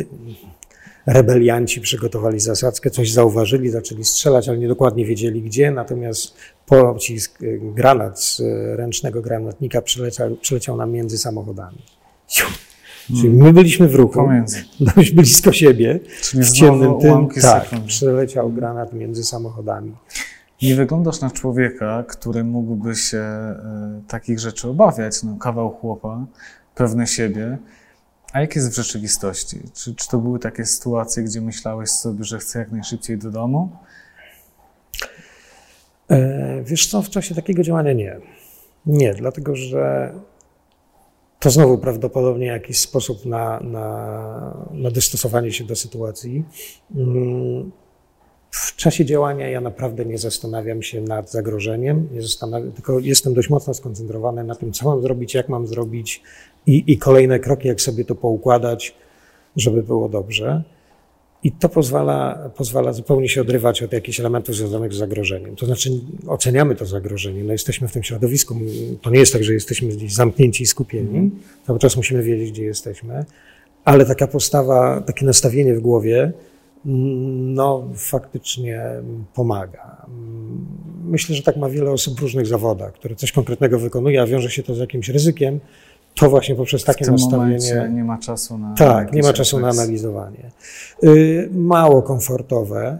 rebelianci 1.06 1.80
przygotowali 1.80 2.40
zasadzkę, 2.40 2.90
coś 2.90 3.12
zauważyli, 3.12 3.70
zaczęli 3.70 4.04
strzelać, 4.04 4.48
ale 4.48 4.58
niedokładnie 4.58 5.04
wiedzieli 5.04 5.42
gdzie, 5.42 5.70
natomiast 5.70 6.34
pocisk, 6.66 7.42
y, 7.42 7.60
granat 7.74 8.20
z 8.22 8.40
ręcznego 8.76 9.22
granatnika 9.22 9.82
przyleciał, 9.82 10.36
przyleciał 10.36 10.76
nam 10.76 10.92
między 10.92 11.18
samochodami. 11.18 11.78
Czyli 13.20 13.28
my 13.28 13.52
byliśmy 13.52 13.88
w 13.88 13.94
ruchu, 13.94 14.14
Pomiędzy. 14.14 14.64
dość 14.96 15.10
blisko 15.10 15.52
siebie, 15.52 16.00
Czyli 16.22 16.44
w 16.44 16.50
ciemnym 16.50 16.98
tym, 17.00 17.28
tak, 17.42 17.70
przyleciał 17.86 18.50
granat 18.50 18.92
między 18.92 19.24
samochodami. 19.24 19.92
Nie 20.62 20.74
wyglądasz 20.74 21.20
na 21.20 21.30
człowieka, 21.30 22.04
który 22.08 22.44
mógłby 22.44 22.94
się 22.94 23.18
e, 23.18 24.02
takich 24.08 24.38
rzeczy 24.38 24.68
obawiać. 24.68 25.22
No, 25.22 25.36
kawał 25.36 25.70
chłopa, 25.70 26.26
pewny 26.74 27.06
siebie. 27.06 27.58
A 28.32 28.40
jak 28.40 28.56
jest 28.56 28.70
w 28.70 28.74
rzeczywistości? 28.74 29.58
Czy, 29.74 29.94
czy 29.94 30.08
to 30.08 30.18
były 30.18 30.38
takie 30.38 30.64
sytuacje, 30.64 31.22
gdzie 31.22 31.40
myślałeś 31.40 31.90
sobie, 31.90 32.24
że 32.24 32.38
chcę 32.38 32.58
jak 32.58 32.72
najszybciej 32.72 33.18
do 33.18 33.30
domu? 33.30 33.70
E, 36.10 36.62
wiesz 36.62 36.86
co, 36.86 37.02
w 37.02 37.10
czasie 37.10 37.34
takiego 37.34 37.62
działania 37.62 37.92
nie. 37.92 38.20
Nie, 38.86 39.14
dlatego 39.14 39.56
że 39.56 40.12
to 41.38 41.50
znowu 41.50 41.78
prawdopodobnie 41.78 42.46
jakiś 42.46 42.78
sposób 42.78 43.26
na, 43.26 43.60
na, 43.60 44.66
na 44.72 44.90
dostosowanie 44.90 45.52
się 45.52 45.64
do 45.64 45.76
sytuacji. 45.76 46.44
Mm 46.94 47.72
w 48.56 48.76
czasie 48.76 49.04
działania 49.04 49.48
ja 49.48 49.60
naprawdę 49.60 50.04
nie 50.04 50.18
zastanawiam 50.18 50.82
się 50.82 51.00
nad 51.00 51.30
zagrożeniem, 51.30 52.08
tylko 52.74 52.98
jestem 52.98 53.34
dość 53.34 53.50
mocno 53.50 53.74
skoncentrowany 53.74 54.44
na 54.44 54.54
tym, 54.54 54.72
co 54.72 54.84
mam 54.84 55.02
zrobić, 55.02 55.34
jak 55.34 55.48
mam 55.48 55.66
zrobić 55.66 56.22
i, 56.66 56.84
i 56.86 56.98
kolejne 56.98 57.38
kroki, 57.38 57.68
jak 57.68 57.80
sobie 57.80 58.04
to 58.04 58.14
poukładać, 58.14 58.94
żeby 59.56 59.82
było 59.82 60.08
dobrze. 60.08 60.62
I 61.42 61.52
to 61.52 61.68
pozwala, 61.68 62.50
pozwala 62.56 62.92
zupełnie 62.92 63.28
się 63.28 63.40
odrywać 63.40 63.82
od 63.82 63.92
jakichś 63.92 64.20
elementów 64.20 64.56
związanych 64.56 64.92
z 64.92 64.96
zagrożeniem. 64.96 65.56
To 65.56 65.66
znaczy, 65.66 65.90
oceniamy 66.26 66.74
to 66.74 66.86
zagrożenie, 66.86 67.44
no 67.44 67.52
jesteśmy 67.52 67.88
w 67.88 67.92
tym 67.92 68.02
środowisku. 68.02 68.56
To 69.02 69.10
nie 69.10 69.18
jest 69.18 69.32
tak, 69.32 69.44
że 69.44 69.52
jesteśmy 69.52 69.88
gdzieś 69.88 70.14
zamknięci 70.14 70.62
i 70.62 70.66
skupieni. 70.66 71.30
Cały 71.66 71.78
czas 71.78 71.96
musimy 71.96 72.22
wiedzieć, 72.22 72.52
gdzie 72.52 72.64
jesteśmy. 72.64 73.24
Ale 73.84 74.06
taka 74.06 74.26
postawa, 74.26 75.00
takie 75.00 75.26
nastawienie 75.26 75.74
w 75.74 75.80
głowie, 75.80 76.32
no 76.84 77.88
faktycznie 77.94 78.82
pomaga. 79.34 80.06
Myślę, 81.04 81.34
że 81.34 81.42
tak 81.42 81.56
ma 81.56 81.68
wiele 81.68 81.90
osób 81.90 82.18
w 82.18 82.22
różnych 82.22 82.46
zawodach, 82.46 82.92
które 82.92 83.14
coś 83.14 83.32
konkretnego 83.32 83.78
wykonuje, 83.78 84.22
a 84.22 84.26
wiąże 84.26 84.50
się 84.50 84.62
to 84.62 84.74
z 84.74 84.78
jakimś 84.78 85.08
ryzykiem, 85.08 85.60
to 86.14 86.30
właśnie 86.30 86.54
poprzez 86.54 86.84
takie 86.84 87.04
w 87.04 87.06
tym 87.06 87.14
nastawienie. 87.14 87.90
Nie 87.94 88.04
ma 88.04 88.18
czasu 88.18 88.58
na. 88.58 88.74
Tak, 88.74 89.12
nie 89.12 89.22
ma 89.22 89.32
czasu 89.32 89.60
na 89.60 89.68
analizowanie. 89.68 90.50
Y, 91.04 91.48
mało 91.52 92.02
komfortowe, 92.02 92.98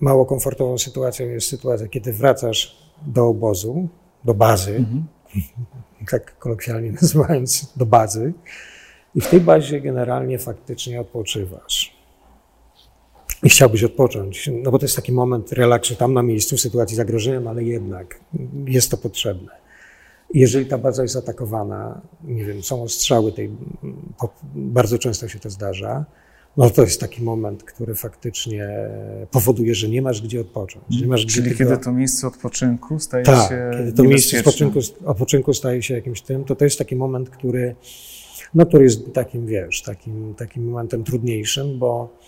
mało 0.00 0.26
komfortową 0.26 0.78
sytuacją 0.78 1.26
jest 1.26 1.48
sytuacja, 1.48 1.88
kiedy 1.88 2.12
wracasz 2.12 2.76
do 3.06 3.26
obozu, 3.26 3.88
do 4.24 4.34
bazy, 4.34 4.76
mhm. 4.76 5.04
tak 6.10 6.38
kolokwialnie 6.38 6.92
nazywając, 7.02 7.72
do 7.76 7.86
bazy, 7.86 8.32
i 9.14 9.20
w 9.20 9.28
tej 9.28 9.40
bazie 9.40 9.80
generalnie 9.80 10.38
faktycznie 10.38 11.00
odpoczywasz 11.00 11.97
i 13.42 13.48
chciałbyś 13.48 13.84
odpocząć, 13.84 14.50
no 14.62 14.70
bo 14.70 14.78
to 14.78 14.84
jest 14.84 14.96
taki 14.96 15.12
moment 15.12 15.52
relaksu 15.52 15.94
tam 15.94 16.14
na 16.14 16.22
miejscu 16.22 16.56
w 16.56 16.60
sytuacji 16.60 16.96
zagrożenia, 16.96 17.50
ale 17.50 17.64
jednak 17.64 18.20
jest 18.66 18.90
to 18.90 18.96
potrzebne. 18.96 19.48
Jeżeli 20.34 20.66
ta 20.66 20.78
baza 20.78 21.02
jest 21.02 21.16
atakowana, 21.16 22.00
nie 22.24 22.44
wiem, 22.44 22.62
są 22.62 22.82
ostrzały 22.82 23.32
tej, 23.32 23.50
bardzo 24.54 24.98
często 24.98 25.28
się 25.28 25.38
to 25.38 25.50
zdarza, 25.50 26.04
no 26.56 26.70
to 26.70 26.82
jest 26.82 27.00
taki 27.00 27.22
moment, 27.22 27.62
który 27.62 27.94
faktycznie 27.94 28.68
powoduje, 29.30 29.74
że 29.74 29.88
nie 29.88 30.02
masz 30.02 30.22
gdzie 30.22 30.40
odpocząć. 30.40 30.84
Nie 31.00 31.06
masz 31.06 31.26
Czyli 31.26 31.50
gdzie 31.50 31.56
kiedy 31.56 31.78
to 31.78 31.92
miejsce 31.92 32.26
odpoczynku 32.26 32.98
staje 32.98 33.24
tak, 33.24 33.48
się 33.48 33.70
kiedy 33.72 33.92
to 33.92 34.02
miejsce 34.02 34.38
odpoczynku, 34.38 34.78
odpoczynku 35.04 35.54
staje 35.54 35.82
się 35.82 35.94
jakimś 35.94 36.22
tym, 36.22 36.44
to 36.44 36.56
to 36.56 36.64
jest 36.64 36.78
taki 36.78 36.96
moment, 36.96 37.30
który, 37.30 37.74
no, 38.54 38.66
który 38.66 38.84
jest 38.84 39.12
takim, 39.12 39.46
wiesz, 39.46 39.82
takim, 39.82 40.34
takim 40.34 40.64
momentem 40.64 41.04
trudniejszym, 41.04 41.78
bo 41.78 42.18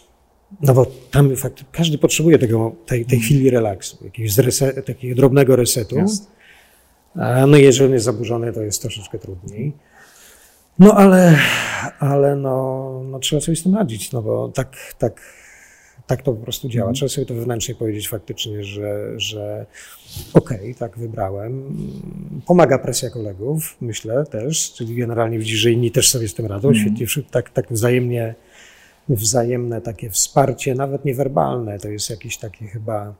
no 0.62 0.74
bo 0.74 0.86
tam 1.10 1.36
fakt, 1.36 1.64
każdy 1.72 1.98
potrzebuje 1.98 2.38
tego, 2.38 2.72
tej, 2.86 3.06
tej 3.06 3.20
chwili 3.20 3.50
relaksu, 3.50 4.04
jakiegoś 4.04 4.38
reset, 4.38 4.86
takiego 4.86 5.16
drobnego 5.16 5.56
resetu. 5.56 5.98
Jest. 5.98 6.30
No 7.46 7.56
i 7.56 7.62
jeżeli 7.62 7.86
on 7.86 7.92
jest 7.92 8.04
zaburzony, 8.04 8.52
to 8.52 8.62
jest 8.62 8.82
troszeczkę 8.82 9.18
trudniej. 9.18 9.72
No 10.78 10.94
ale, 10.94 11.38
ale 11.98 12.36
no, 12.36 13.02
no 13.10 13.18
trzeba 13.18 13.40
sobie 13.40 13.56
z 13.56 13.62
tym 13.62 13.74
radzić, 13.74 14.12
no 14.12 14.22
bo 14.22 14.48
tak, 14.48 14.76
tak, 14.98 15.20
tak 16.06 16.22
to 16.22 16.32
po 16.32 16.42
prostu 16.42 16.68
działa. 16.68 16.84
Mhm. 16.84 16.94
Trzeba 16.94 17.08
sobie 17.08 17.26
to 17.26 17.34
wewnętrznie 17.34 17.74
powiedzieć 17.74 18.08
faktycznie, 18.08 18.64
że, 18.64 19.20
że 19.20 19.66
okej, 20.34 20.58
okay, 20.58 20.74
tak 20.74 20.98
wybrałem. 20.98 21.76
Pomaga 22.46 22.78
presja 22.78 23.10
kolegów, 23.10 23.76
myślę 23.80 24.24
też, 24.30 24.72
czyli 24.72 24.94
generalnie 24.94 25.38
widzisz, 25.38 25.58
że 25.58 25.70
inni 25.70 25.90
też 25.90 26.10
sobie 26.10 26.28
z 26.28 26.34
tym 26.34 26.46
radzą, 26.46 26.68
mm. 26.68 26.80
świetnie, 26.80 27.22
tak, 27.30 27.50
tak 27.50 27.66
wzajemnie 27.70 28.34
wzajemne 29.08 29.80
takie 29.80 30.10
wsparcie, 30.10 30.74
nawet 30.74 31.04
niewerbalne, 31.04 31.78
to 31.78 31.88
jest 31.88 32.10
jakiś 32.10 32.38
taki 32.38 32.66
chyba, 32.66 33.14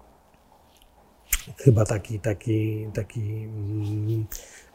chyba 1.57 1.85
taki, 1.85 2.21
taki, 2.21 2.87
taki 2.95 3.21
mm, 3.21 4.27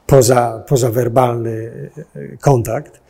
poza, 0.07 0.63
pozawerbalny 0.67 1.71
e, 2.15 2.37
kontakt. 2.37 3.01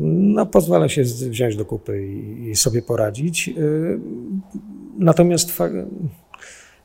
No, 0.00 0.46
pozwala 0.46 0.88
się 0.88 1.02
wziąć 1.02 1.56
do 1.56 1.64
kupy 1.64 2.06
i, 2.50 2.56
sobie 2.56 2.82
poradzić. 2.82 3.48
E, 3.48 3.52
natomiast 4.98 5.58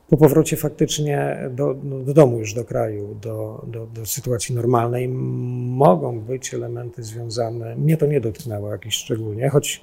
po 0.10 0.18
powrocie 0.18 0.58
faktycznie 0.58 1.38
do, 1.52 1.74
do 2.06 2.14
domu, 2.14 2.40
już 2.40 2.54
do 2.54 2.66
kraju, 2.66 3.16
do, 3.22 3.66
do, 3.68 3.88
do, 3.88 4.06
sytuacji 4.06 4.56
normalnej, 4.56 5.08
mogą 5.08 6.20
być 6.20 6.54
elementy 6.54 7.04
związane. 7.04 7.76
Mnie 7.76 7.98
to 7.98 8.06
nie 8.06 8.22
dotknęło 8.22 8.72
jakiś 8.72 8.96
szczególnie, 8.96 9.50
choć 9.50 9.82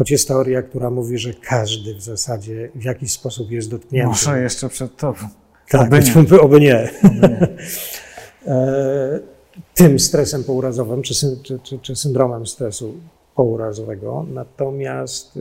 Choć 0.00 0.10
jest 0.10 0.28
teoria, 0.28 0.62
która 0.62 0.90
mówi, 0.90 1.18
że 1.18 1.34
każdy 1.34 1.94
w 1.94 2.02
zasadzie 2.02 2.70
w 2.74 2.84
jakiś 2.84 3.12
sposób 3.12 3.50
jest 3.50 3.70
dotknięty. 3.70 4.08
Może 4.08 4.42
jeszcze 4.42 4.68
przed 4.68 4.96
tobą. 4.96 5.18
Tak, 5.68 5.86
oby 5.86 6.00
nie. 6.00 6.14
Oby, 6.20 6.40
oby 6.46 6.60
nie. 6.60 6.90
Oby 7.04 7.18
nie. 7.18 7.48
E, 8.46 9.20
tym 9.74 9.98
stresem 9.98 10.44
pourazowym, 10.44 11.02
czy, 11.02 11.14
czy, 11.42 11.58
czy, 11.62 11.78
czy 11.78 11.96
syndromem 11.96 12.46
stresu 12.46 12.94
pourazowego, 13.34 14.26
natomiast 14.28 15.36
y, 15.36 15.40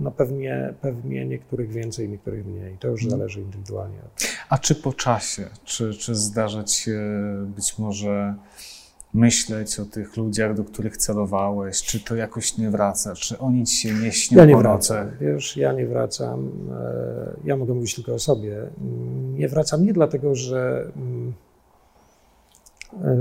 no 0.00 0.10
pewnie, 0.10 0.74
pewnie 0.80 1.26
niektórych 1.26 1.72
więcej, 1.72 2.08
niektórych 2.08 2.46
mniej. 2.46 2.76
To 2.80 2.88
już 2.88 3.02
mhm. 3.02 3.20
zależy 3.20 3.40
indywidualnie. 3.40 3.98
A 4.48 4.58
czy 4.58 4.74
po 4.74 4.92
czasie, 4.92 5.48
czy, 5.64 5.94
czy 5.94 6.14
zdarzać 6.14 6.72
się 6.74 7.00
być 7.56 7.78
może 7.78 8.34
myśleć 9.14 9.80
o 9.80 9.84
tych 9.84 10.16
ludziach, 10.16 10.54
do 10.54 10.64
których 10.64 10.96
celowałeś? 10.96 11.82
Czy 11.82 12.00
to 12.00 12.16
jakoś 12.16 12.58
nie 12.58 12.70
wraca? 12.70 13.14
Czy 13.14 13.38
oni 13.38 13.66
ci 13.66 13.76
się 13.76 13.94
nie 13.94 14.12
śnią 14.12 14.38
ja 14.38 14.44
nie 14.44 14.56
wracam. 14.56 15.10
Wiesz, 15.20 15.56
ja 15.56 15.72
nie 15.72 15.86
wracam. 15.86 16.50
E, 16.72 17.36
ja 17.44 17.56
mogę 17.56 17.74
mówić 17.74 17.94
tylko 17.94 18.14
o 18.14 18.18
sobie. 18.18 18.56
Nie 19.34 19.48
wracam 19.48 19.84
nie 19.84 19.92
dlatego, 19.92 20.34
że, 20.34 20.90
mm, 20.96 21.32
e, 23.04 23.16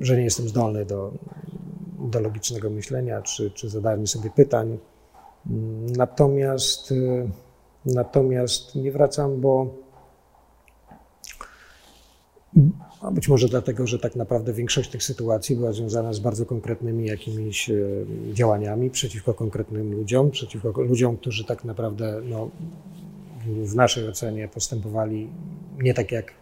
że 0.00 0.16
nie 0.16 0.24
jestem 0.24 0.48
zdolny 0.48 0.84
do, 0.84 1.12
do 2.10 2.20
logicznego 2.20 2.70
myślenia, 2.70 3.22
czy, 3.22 3.50
czy 3.50 3.68
zadania 3.68 4.06
sobie 4.06 4.30
pytań. 4.30 4.78
Natomiast, 5.96 6.92
e, 6.92 7.28
natomiast 7.86 8.74
nie 8.74 8.92
wracam, 8.92 9.40
bo 9.40 9.84
a 13.04 13.10
być 13.10 13.28
może 13.28 13.48
dlatego, 13.48 13.86
że 13.86 13.98
tak 13.98 14.16
naprawdę 14.16 14.52
większość 14.52 14.90
tych 14.90 15.02
sytuacji 15.02 15.56
była 15.56 15.72
związana 15.72 16.12
z 16.12 16.18
bardzo 16.18 16.46
konkretnymi 16.46 17.06
jakimiś 17.06 17.70
e, 17.70 17.74
działaniami 18.32 18.90
przeciwko 18.90 19.34
konkretnym 19.34 19.92
ludziom, 19.92 20.30
przeciwko 20.30 20.82
ludziom, 20.82 21.16
którzy 21.16 21.44
tak 21.44 21.64
naprawdę 21.64 22.20
no, 22.24 22.50
w 23.46 23.74
naszej 23.74 24.08
ocenie 24.08 24.48
postępowali 24.48 25.28
nie 25.78 25.94
tak 25.94 26.12
jak, 26.12 26.32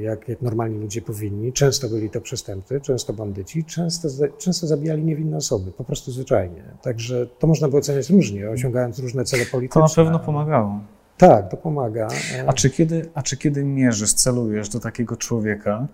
jak, 0.00 0.28
jak 0.28 0.42
normalni 0.42 0.78
ludzie 0.78 1.02
powinni. 1.02 1.52
Często 1.52 1.88
byli 1.88 2.10
to 2.10 2.20
przestępcy, 2.20 2.80
często 2.80 3.12
bandyci, 3.12 3.64
często, 3.64 4.08
często 4.38 4.66
zabijali 4.66 5.04
niewinne 5.04 5.36
osoby, 5.36 5.72
po 5.72 5.84
prostu 5.84 6.12
zwyczajnie. 6.12 6.62
Także 6.82 7.26
to 7.26 7.46
można 7.46 7.68
by 7.68 7.76
oceniać 7.76 8.10
różnie, 8.10 8.50
osiągając 8.50 8.98
różne 8.98 9.24
cele 9.24 9.46
polityczne. 9.46 9.82
To 9.82 9.88
na 9.88 9.94
pewno 9.94 10.18
pomagało. 10.18 10.80
Tak, 11.20 11.50
to 11.50 11.56
pomaga. 11.56 12.08
A 12.46 12.52
czy 12.52 12.70
kiedy, 12.70 13.08
a 13.14 13.22
czy 13.22 13.36
kiedy 13.36 13.64
mierzysz, 13.64 14.12
celujesz 14.12 14.68
do 14.68 14.80
takiego 14.80 15.16
człowieka, 15.16 15.86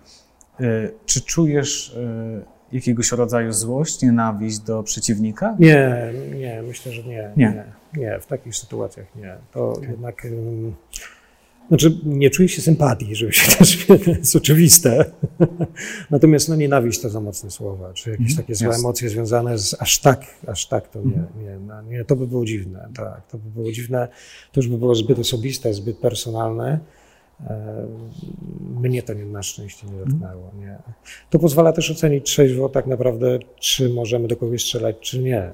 y, 0.61 0.91
czy 1.05 1.21
czujesz 1.21 1.89
y, 1.89 2.45
jakiegoś 2.71 3.11
rodzaju 3.11 3.53
złość, 3.53 4.01
nienawiść 4.01 4.59
do 4.59 4.83
przeciwnika? 4.83 5.55
Nie, 5.59 6.13
nie, 6.35 6.61
myślę, 6.61 6.91
że 6.91 7.03
nie. 7.03 7.31
Nie, 7.37 7.63
nie, 7.93 8.01
nie 8.01 8.19
w 8.19 8.25
takich 8.25 8.55
sytuacjach 8.55 9.15
nie. 9.15 9.35
To 9.51 9.69
okay. 9.69 9.89
jednak. 9.89 10.21
Znaczy, 11.67 11.97
nie 12.05 12.29
czuję 12.29 12.49
się 12.49 12.61
sympatii, 12.61 13.15
żeby 13.15 13.33
się 13.33 13.51
też, 13.57 13.87
jest 14.07 14.35
oczywiste. 14.35 15.05
Natomiast 16.11 16.49
no, 16.49 16.55
nienawiść 16.55 17.01
to 17.01 17.09
za 17.09 17.21
mocne 17.21 17.51
słowa, 17.51 17.93
czy 17.93 18.09
jakieś 18.09 18.31
mm, 18.31 18.37
takie 18.37 18.55
złe 18.55 18.69
yes. 18.69 18.79
emocje 18.79 19.09
związane 19.09 19.57
z 19.57 19.75
aż 19.79 19.99
tak, 19.99 20.21
aż 20.47 20.67
tak 20.67 20.87
to 20.89 20.99
nie, 20.99 21.05
mhm. 21.05 21.43
nie, 21.43 21.67
no, 21.67 21.81
nie, 21.81 22.05
to 22.05 22.15
by 22.15 22.27
było 22.27 22.45
dziwne, 22.45 22.89
tak, 22.95 23.27
to 23.27 23.37
by 23.37 23.49
było 23.49 23.71
dziwne, 23.71 24.07
to 24.51 24.59
już 24.59 24.67
by 24.67 24.77
było 24.77 24.95
zbyt 24.95 25.19
osobiste, 25.19 25.73
zbyt 25.73 25.97
personalne. 25.97 26.79
E, 27.45 27.87
mnie 28.81 29.03
to 29.03 29.13
nie, 29.13 29.25
na 29.25 29.43
szczęście 29.43 29.87
nie 29.87 30.05
dotknęło. 30.05 30.51
Nie. 30.59 30.77
To 31.29 31.39
pozwala 31.39 31.73
też 31.73 31.91
ocenić 31.91 32.25
trzeźwo 32.25 32.69
tak 32.69 32.87
naprawdę, 32.87 33.39
czy 33.59 33.89
możemy 33.89 34.27
do 34.27 34.37
kogoś 34.37 34.61
strzelać, 34.61 34.95
czy 35.01 35.19
nie. 35.19 35.41
E, 35.41 35.53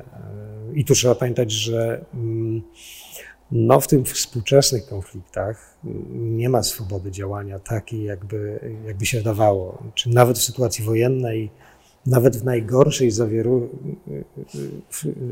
I 0.74 0.86
tu 0.86 0.94
trzeba 0.94 1.16
pamiętać, 1.16 1.52
że 1.52 2.06
mm, 2.14 2.62
no, 3.56 3.80
w 3.80 3.88
tych 3.88 4.08
współczesnych 4.08 4.86
konfliktach 4.86 5.78
nie 6.14 6.50
ma 6.50 6.64
swobody 6.64 7.12
działania 7.12 7.60
takiej, 7.60 8.04
jakby, 8.04 8.60
jakby 8.88 9.06
się 9.06 9.18
wydawało. 9.18 9.84
Czy 9.94 10.10
nawet 10.10 10.38
w 10.38 10.44
sytuacji 10.44 10.86
wojennej, 10.86 11.50
nawet 12.06 12.38
w 12.38 12.44
najgorszej 12.44 13.12
zawieru, 13.12 13.70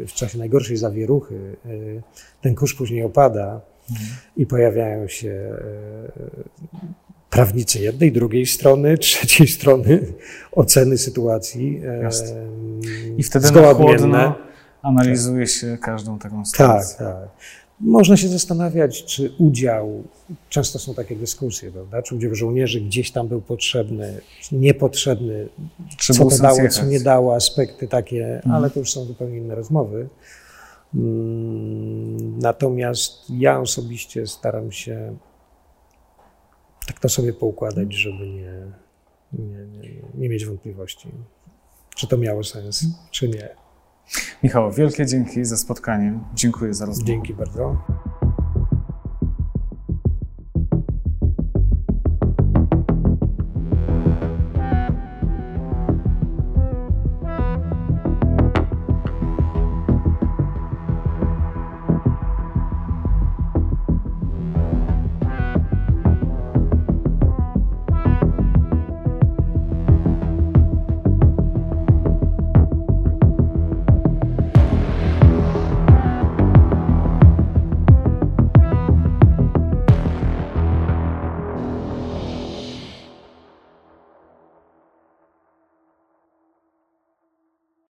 w 0.08 0.14
czasie 0.14 0.38
najgorszej 0.38 0.78
zawieruchy, 0.78 1.56
ten 2.42 2.56
kurz 2.56 2.76
później 2.76 3.04
opada 3.04 3.62
mhm. 3.92 4.10
i 4.38 4.46
pojawiają 4.46 5.08
się 5.08 5.30
e, 5.30 6.12
prawnicy 7.30 7.80
jednej, 7.80 8.12
drugiej 8.12 8.46
strony, 8.46 8.98
trzeciej 9.08 9.48
strony 9.48 10.14
oceny 10.52 10.98
sytuacji. 10.98 11.82
Jasne. 12.02 12.48
I 13.18 13.24
wtedy 13.24 13.52
na 13.52 13.74
chłodno, 13.74 14.36
analizuje 14.82 15.48
się 15.48 15.78
każdą 15.82 16.20
taką 16.20 16.38
Tak, 16.38 16.48
sytuację. 16.48 16.98
tak. 16.98 17.30
Można 17.84 18.18
się 18.18 18.28
zastanawiać, 18.28 19.06
czy 19.06 19.32
udział, 19.38 20.04
często 20.50 20.80
są 20.80 20.94
takie 20.94 21.16
dyskusje, 21.16 21.72
prawda? 21.72 22.02
Czy 22.02 22.16
udział 22.16 22.36
żołnierzy 22.36 22.82
gdzieś 22.82 23.12
tam 23.12 23.28
był 23.28 23.42
potrzebny, 23.42 24.22
niepotrzebny, 24.52 25.50
Czy 25.98 26.14
co 26.14 26.26
to 26.30 26.38
dało, 26.38 26.56
jechać? 26.58 26.74
co 26.76 26.86
nie 26.86 27.00
dało, 27.00 27.36
aspekty 27.36 27.88
takie, 27.88 28.36
Mhm. 28.36 28.56
ale 28.56 28.70
to 28.70 28.80
już 28.80 28.92
są 28.92 29.06
zupełnie 29.06 29.38
inne 29.38 29.56
rozmowy. 29.56 30.10
Mm, 30.96 32.40
Natomiast 32.40 33.30
ja 33.30 33.60
osobiście 33.60 34.28
staram 34.28 34.72
się 34.72 35.16
tak 36.88 37.00
to 37.00 37.10
sobie 37.10 37.34
poukładać, 37.34 37.94
żeby 37.94 38.28
nie, 38.30 38.54
nie, 39.34 39.66
nie, 39.66 39.90
nie 40.14 40.30
mieć 40.30 40.46
wątpliwości, 40.46 41.10
czy 41.96 42.08
to 42.08 42.18
miało 42.18 42.44
sens, 42.44 42.86
czy 43.12 43.30
nie. 43.30 43.50
Michał, 44.44 44.72
wielkie 44.72 45.06
dzięki 45.06 45.46
za 45.46 45.58
spotkanie. 45.58 46.20
Dziękuję 46.34 46.74
za 46.74 46.86
rozmowę. 46.86 47.08
Dzięki 47.08 47.34
bardzo. 47.34 47.78